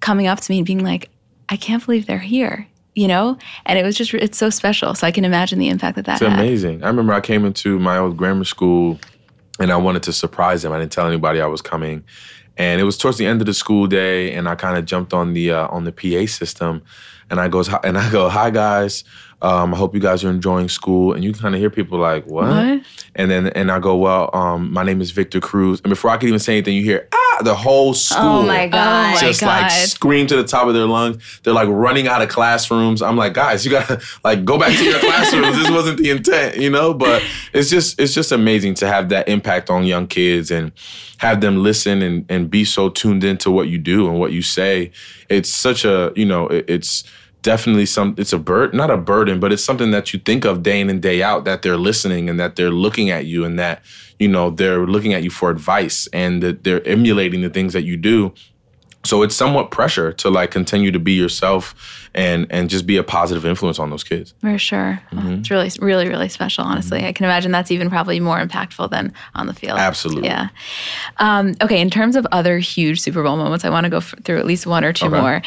[0.00, 1.08] coming up to me and being like,
[1.48, 3.38] I can't believe they're here, you know?
[3.64, 4.94] And it was just, it's so special.
[4.94, 6.84] So I can imagine the impact that that It's amazing.
[6.84, 8.98] I remember I came into my old grammar school
[9.58, 10.72] and I wanted to surprise them.
[10.72, 12.04] I didn't tell anybody I was coming.
[12.56, 15.14] And it was towards the end of the school day, and I kind of jumped
[15.14, 16.82] on the uh, on the PA system,
[17.30, 19.02] and I goes and I go, "Hi guys,
[19.42, 22.26] um, I hope you guys are enjoying school." And you kind of hear people like,
[22.26, 22.80] "What?" What?
[23.16, 26.16] And then and I go, "Well, um, my name is Victor Cruz." And before I
[26.16, 29.14] could even say anything, you hear ah, the whole school Oh my god.
[29.14, 29.70] my just like God.
[29.88, 31.40] scream to the top of their lungs.
[31.42, 33.02] They're like running out of classrooms.
[33.02, 35.56] I'm like, guys, you gotta like go back to your classrooms.
[35.56, 36.94] this wasn't the intent, you know.
[36.94, 37.22] But
[37.52, 40.70] it's just it's just amazing to have that impact on young kids and
[41.18, 44.42] have them listen and and be so tuned into what you do and what you
[44.42, 44.90] say.
[45.28, 47.04] It's such a you know it- it's
[47.42, 50.62] definitely some it's a burden not a burden but it's something that you think of
[50.62, 53.58] day in and day out that they're listening and that they're looking at you and
[53.58, 53.82] that
[54.18, 57.82] you know they're looking at you for advice and that they're emulating the things that
[57.84, 58.32] you do
[59.02, 61.74] So it's somewhat pressure to like continue to be yourself
[62.14, 64.34] and and just be a positive influence on those kids.
[64.42, 65.00] For sure.
[65.12, 65.40] Mm-hmm.
[65.40, 67.06] it's really, really, really special, honestly.
[67.08, 69.78] I can imagine that's even probably more impactful than on the field.
[69.78, 70.28] Absolutely.
[70.28, 70.48] Yeah.
[71.16, 74.14] Um, okay, in terms of other huge Super Bowl moments, I want to go f-
[74.24, 75.20] through at least one or two Okay.
[75.20, 75.40] more.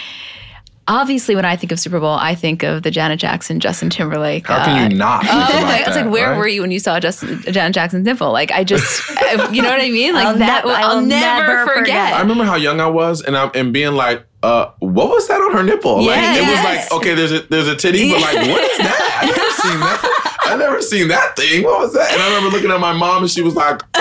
[0.88, 4.48] Obviously, when I think of Super Bowl, I think of the Janet Jackson, Justin Timberlake.
[4.48, 5.22] How can you not?
[5.26, 6.38] Think Oh, about my- it's that, like, where right?
[6.38, 8.34] were you when you saw Justin, Janet Jackson's nipple?
[8.34, 9.08] Like, I just,
[9.52, 10.14] you know what I mean?
[10.14, 11.80] Like I'll that, ne- will- I I'll never, never forget.
[11.80, 12.14] forget.
[12.14, 15.40] I remember how young I was, and I'm and being like, uh, what was that
[15.40, 16.04] on her nipple?
[16.04, 19.20] Like it was like, okay, there's a there's a titty, but like, what is that?
[19.22, 20.33] I never seen that.
[20.46, 21.64] I never seen that thing.
[21.64, 22.12] What was that?
[22.12, 23.82] And I remember looking at my mom, and she was like,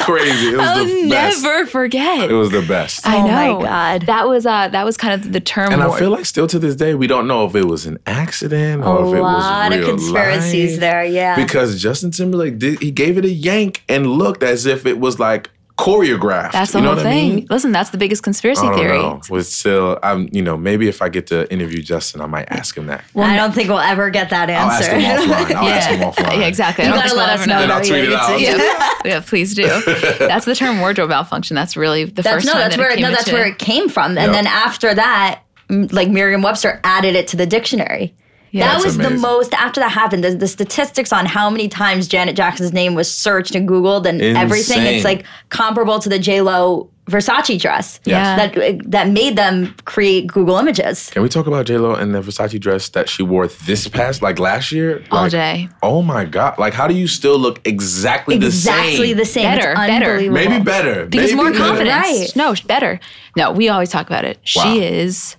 [0.00, 0.48] crazy.
[0.48, 1.42] It was I'll the best.
[1.42, 2.30] never forget.
[2.30, 3.06] It was the best.
[3.06, 3.60] I Oh my know.
[3.62, 4.02] God.
[4.06, 5.72] That was uh that was kind of the term.
[5.72, 7.98] And I feel like still to this day, we don't know if it was an
[8.06, 10.80] accident A or if it was a lot of conspiracies life.
[10.80, 11.36] there, yeah.
[11.36, 15.18] Because Justin Timberlake did he gave it a yank and looked as if it was
[15.18, 16.52] like choreographed.
[16.52, 17.34] that's the you know whole what I thing.
[17.36, 17.46] mean?
[17.50, 18.98] Listen, that's the biggest conspiracy I don't theory.
[18.98, 19.20] know.
[19.30, 22.76] With still, I'm you know maybe if I get to interview Justin, I might ask
[22.76, 23.04] him that.
[23.14, 24.98] Well, I don't think we'll ever get that I'll ask answer.
[25.00, 25.54] him offline.
[25.54, 26.38] I'll ask him offline.
[26.40, 26.84] Yeah, exactly.
[26.84, 27.54] You gotta let us know.
[27.54, 27.60] know.
[27.62, 28.40] Then I'll tweet it out.
[28.40, 28.58] it's-
[29.04, 29.62] yeah, yeah, please do.
[30.18, 31.54] That's the term wardrobe malfunction.
[31.54, 33.34] That's really the That's first no, time that's that it where came no, that's into-
[33.38, 34.18] where it came from.
[34.18, 34.32] And Yep.
[34.32, 38.14] then after that, like Merriam-Webster added it to the dictionary.
[38.52, 38.66] Yeah.
[38.66, 40.24] that That's was the most after that happened.
[40.24, 44.20] The, the statistics on how many times Janet Jackson's name was searched and Googled and
[44.20, 44.82] everything.
[44.82, 47.98] It's like comparable to the J Lo Versace dress.
[48.04, 48.36] Yeah.
[48.36, 51.10] That that made them create Google images.
[51.10, 54.22] Can we talk about J Lo and the Versace dress that she wore this past
[54.22, 55.04] like last year?
[55.10, 55.68] all day.
[55.82, 56.58] Oh my god!
[56.58, 58.74] Like, how do you still look exactly the same?
[58.78, 59.42] Exactly the same.
[59.44, 60.30] Better, it's better.
[60.30, 61.06] Maybe better.
[61.06, 61.64] Because Maybe more better.
[61.64, 61.94] confidence.
[61.96, 62.36] Right.
[62.36, 63.00] No, better.
[63.36, 64.38] No, we always talk about it.
[64.54, 64.62] Wow.
[64.62, 65.36] She is.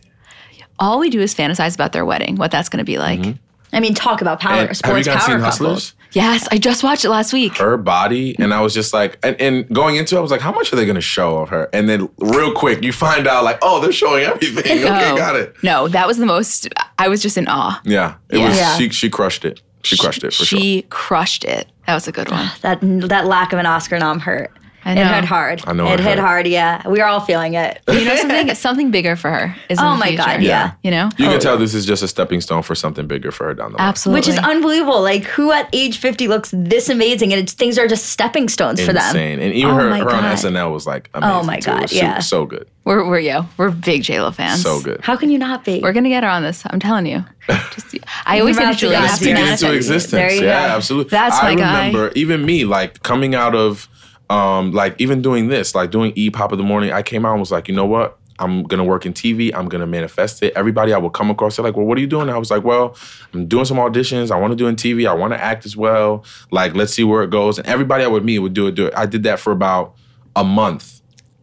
[0.82, 3.20] All we do is fantasize about their wedding, what that's going to be like.
[3.20, 3.38] Mm-hmm.
[3.74, 5.46] I mean, talk about power, And have you sports guys power seen couples.
[5.60, 5.94] Hustlers?
[6.12, 7.58] Yes, I just watched it last week.
[7.60, 10.42] her body and I was just like and, and going into it I was like
[10.42, 13.46] how much are they gonna show of her and then real quick you find out
[13.46, 15.16] like oh they're showing everything okay No.
[15.16, 16.68] got it No, that was the most.
[17.00, 17.80] I was just in awe.
[17.86, 18.50] yeah it Yeah.
[18.50, 18.78] was Yeah.
[18.78, 21.72] she she crushed it she crushed it for sure she crushed it.
[21.88, 22.52] That was a good one.
[22.62, 24.52] That that lack of an Oscar nom hurt.
[24.84, 25.62] I It hit hard.
[25.68, 26.20] I know it it hit hurt.
[26.20, 26.48] hard.
[26.48, 27.82] Yeah, we are all feeling it.
[27.88, 28.56] You know something?
[28.56, 29.56] something bigger for her.
[29.70, 30.24] Is in Oh the my future.
[30.24, 30.74] God, yeah.
[30.84, 31.40] You know, you can oh.
[31.40, 33.88] tell this is just a stepping stone for something bigger for her down the line
[33.88, 34.20] absolutely.
[34.20, 35.02] Which is unbelievable.
[35.02, 38.82] Like who at age 50 looks this amazing and it's things are just stepping stones
[38.84, 39.16] for them.
[39.16, 41.60] insane and even Oh her, my her on SNL was like oh amazing Oh my
[41.60, 41.72] too.
[41.72, 42.14] God, yeah.
[42.16, 44.62] super, so good we're we're yo, we're big J Lo fans.
[44.64, 45.80] so good How can you not be?
[45.82, 46.64] We're gonna get her on this.
[46.66, 47.24] I'm telling you.
[47.48, 49.34] Just, I always say to You're about to Julie, go you out to to speak
[49.34, 50.12] manifest into existence.
[50.12, 50.76] There you yeah, go.
[50.76, 51.10] absolutely.
[51.10, 51.74] That's I my guy.
[51.84, 53.88] I remember even me, like coming out of
[54.32, 57.32] um, like even doing this, like doing E Pop of the Morning, I came out
[57.32, 58.18] and was like, you know what?
[58.40, 59.54] I'm gonna work in TV.
[59.54, 60.54] I'm gonna manifest it.
[60.56, 62.64] Everybody I would come across, they're like, "Well, what are you doing?" I was like,
[62.64, 62.96] "Well,
[63.34, 64.32] I'm doing some auditions.
[64.32, 65.08] I want to do in TV.
[65.08, 66.26] I want to act as well.
[66.50, 68.74] Like, let's see where it goes." And everybody I would meet would do it.
[68.74, 68.94] Do it.
[68.96, 69.96] I did that for about
[70.36, 71.01] a month.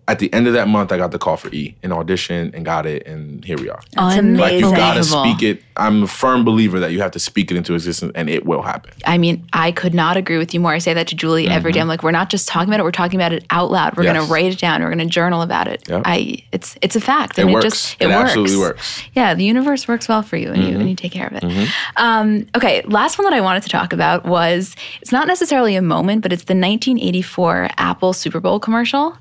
[0.09, 2.65] At the end of that month, I got the call for E and audition and
[2.65, 3.81] got it, and here we are.
[3.93, 4.29] That's Like you
[4.67, 4.75] amazing.
[4.75, 5.63] gotta speak it.
[5.77, 8.63] I'm a firm believer that you have to speak it into existence, and it will
[8.63, 8.93] happen.
[9.07, 10.73] I mean, I could not agree with you more.
[10.73, 11.81] I say that to Julie every day.
[11.81, 13.97] I'm like, we're not just talking about it; we're talking about it out loud.
[13.97, 14.15] We're Mm-hmm.
[14.15, 14.21] Yes.
[14.23, 14.83] gonna write it down.
[14.83, 15.87] We're gonna journal about it.
[15.89, 16.03] Yep.
[16.07, 17.65] I, it's it's a fact, It and it, works.
[17.67, 18.31] just it, It works.
[18.31, 19.01] absolutely works.
[19.03, 19.11] Mm-hmm.
[19.15, 21.69] Yeah, the universe works well for you, and you and you take care of it.
[21.97, 25.83] Um, okay, last one that I wanted to talk about was it's not necessarily a
[25.83, 29.17] moment, but it's the 1984 Apple Super Bowl commercial.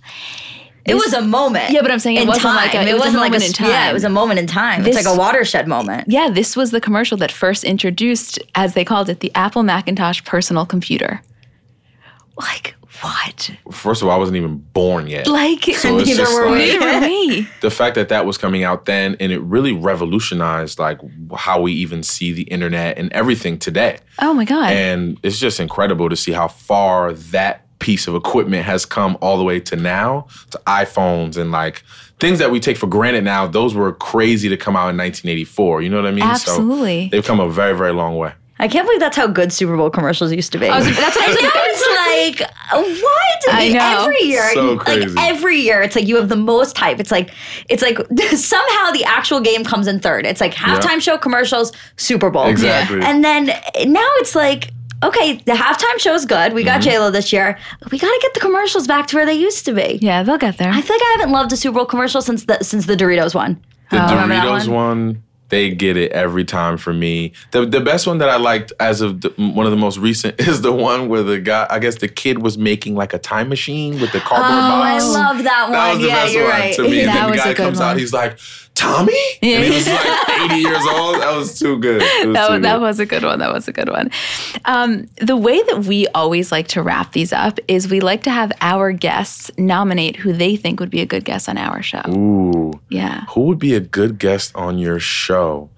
[0.87, 1.71] It was a moment.
[1.71, 2.55] Yeah, but I'm saying it wasn't time.
[2.55, 3.69] like a- it was a wasn't like moment a, in time.
[3.69, 4.83] Yeah, it was a moment in time.
[4.83, 6.05] This- it's like a watershed moment.
[6.07, 10.23] Yeah, this was the commercial that first introduced, as they called it, the Apple Macintosh
[10.23, 11.21] personal computer.
[12.37, 13.51] Like what?
[13.71, 15.27] First of all, I wasn't even born yet.
[15.27, 17.47] Like So it's neither just were like- neither were we.
[17.61, 20.99] the fact that that was coming out then and it really revolutionized like
[21.35, 24.71] how we even see the internet and everything today Oh my god.
[24.71, 29.37] and it's just incredible to see how far that piece of equipment has come all
[29.37, 31.83] the way to now to iPhones and like
[32.19, 35.81] things that we take for granted now those were crazy to come out in 1984
[35.83, 37.05] you know what I mean Absolutely.
[37.05, 39.77] so they've come a very very long way I can't believe that's how good Super
[39.77, 40.67] Bowl commercials used to be.
[40.67, 41.37] was- that's what I was
[42.39, 43.43] it's like what?
[43.49, 44.05] I know.
[44.05, 46.99] Every year, So like every year, it's like you have the most hype.
[46.99, 47.29] It's like
[47.69, 47.97] it's like
[48.35, 50.25] somehow the actual game comes in third.
[50.25, 52.99] It's like halftime show commercials, Super Bowl, Exactly.
[53.01, 54.71] and then now it's like.
[55.03, 56.53] Okay, the halftime show is good.
[56.53, 56.67] We Mm-hmm.
[56.67, 57.57] got J Lo this year.
[57.91, 59.99] We got to get the commercials back to where they used to be.
[60.01, 60.69] yeah, they'll get there.
[60.71, 63.35] I feel like I haven't loved a Super Bowl commercial since the since the Doritos
[63.35, 63.61] one.
[63.91, 64.07] The Oh.
[64.07, 64.71] Doritos one?
[64.73, 65.23] one?
[65.49, 67.31] they get it every time for me.
[67.51, 70.37] The the best one that I liked as of the, one of the most recent
[70.45, 73.47] is the one where the guy, I guess the kid was making like a time
[73.47, 75.71] machine with the cardboard Oh, I love that one.
[75.71, 76.73] That was the yeah, best you're one right.
[76.75, 76.99] to me.
[77.05, 78.37] And then the guy good comes out, he's like,
[78.77, 79.13] Tommy?
[79.41, 79.57] Yeah.
[79.57, 81.15] And he was like 80 years old.
[81.21, 82.01] That was too good.
[82.01, 82.81] Was that, too was, that good.
[82.81, 83.39] was a good one.
[83.39, 84.11] That was a good one.
[84.65, 88.31] Um, the way that we always like to wrap these up is we like to
[88.31, 92.01] have our guests nominate who they think would be a good guest on our show.
[92.09, 92.71] Ooh.
[92.89, 93.25] Yeah.
[93.31, 95.69] Who would be a good guest on your show?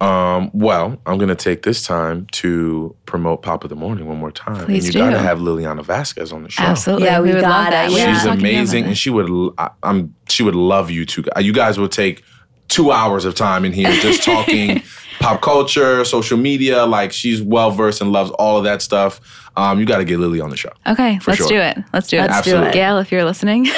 [0.00, 4.32] Um, well, I'm gonna take this time to promote Pop of the Morning one more
[4.32, 4.64] time.
[4.64, 6.64] Please and you gotta have Lilliana Vazquez on the show.
[6.64, 7.06] Absolutely.
[7.06, 7.86] Yeah, we would love got that.
[7.88, 7.94] it.
[7.94, 8.12] We Yeah.
[8.18, 9.28] She's amazing, and she would.
[9.30, 11.22] l- I, am She would love you two.
[11.38, 12.24] You guys will take
[12.72, 14.82] two hours of time in here just talking
[15.20, 16.84] pop culture, social media.
[16.86, 19.20] Like she's well versed and loves all of that stuff.
[19.56, 20.70] Um, you got to get Lily on the show.
[20.86, 21.48] Okay, let's sure.
[21.48, 21.76] do it.
[21.92, 22.22] Let's do it.
[22.30, 22.72] Let's do it.
[22.72, 23.66] Gail, if you're listening.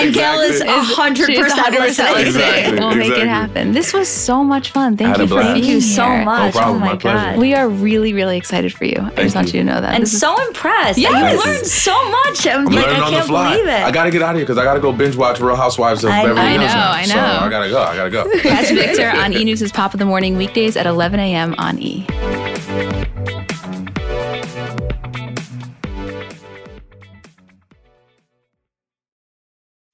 [0.00, 1.24] And Gail is Exactly.
[1.24, 1.80] 100% She's 100% listening.
[1.80, 2.26] listening.
[2.26, 3.22] Exactly, We'll make exactly.
[3.22, 3.72] it happen.
[3.72, 4.96] This was so much fun.
[4.96, 5.54] Thank you for blast.
[5.54, 6.24] being Thank you so here.
[6.24, 6.54] much.
[6.54, 7.30] problem, oh my, my pleasure.
[7.32, 7.38] God.
[7.38, 8.96] We are really, really excited for you.
[8.98, 9.60] I just want you.
[9.60, 9.94] you to know that.
[9.94, 10.98] and This is- so impressed.
[10.98, 11.12] Yes.
[11.14, 11.38] I you.
[11.44, 12.46] learned so much.
[12.46, 13.52] I'm, I'm like, learning I on the can't fly.
[13.52, 13.72] believe it.
[13.82, 15.56] I got to get out of here because I got to go binge watch Real
[15.56, 16.90] Housewives of I- Beverly I know, now.
[16.92, 17.22] I So know.
[17.22, 17.82] I gotta go.
[17.82, 18.30] I gotta go.
[18.40, 21.54] Catch Victor on E News' Pop of the Morning weekdays at 11 a.m.
[21.58, 22.06] on E.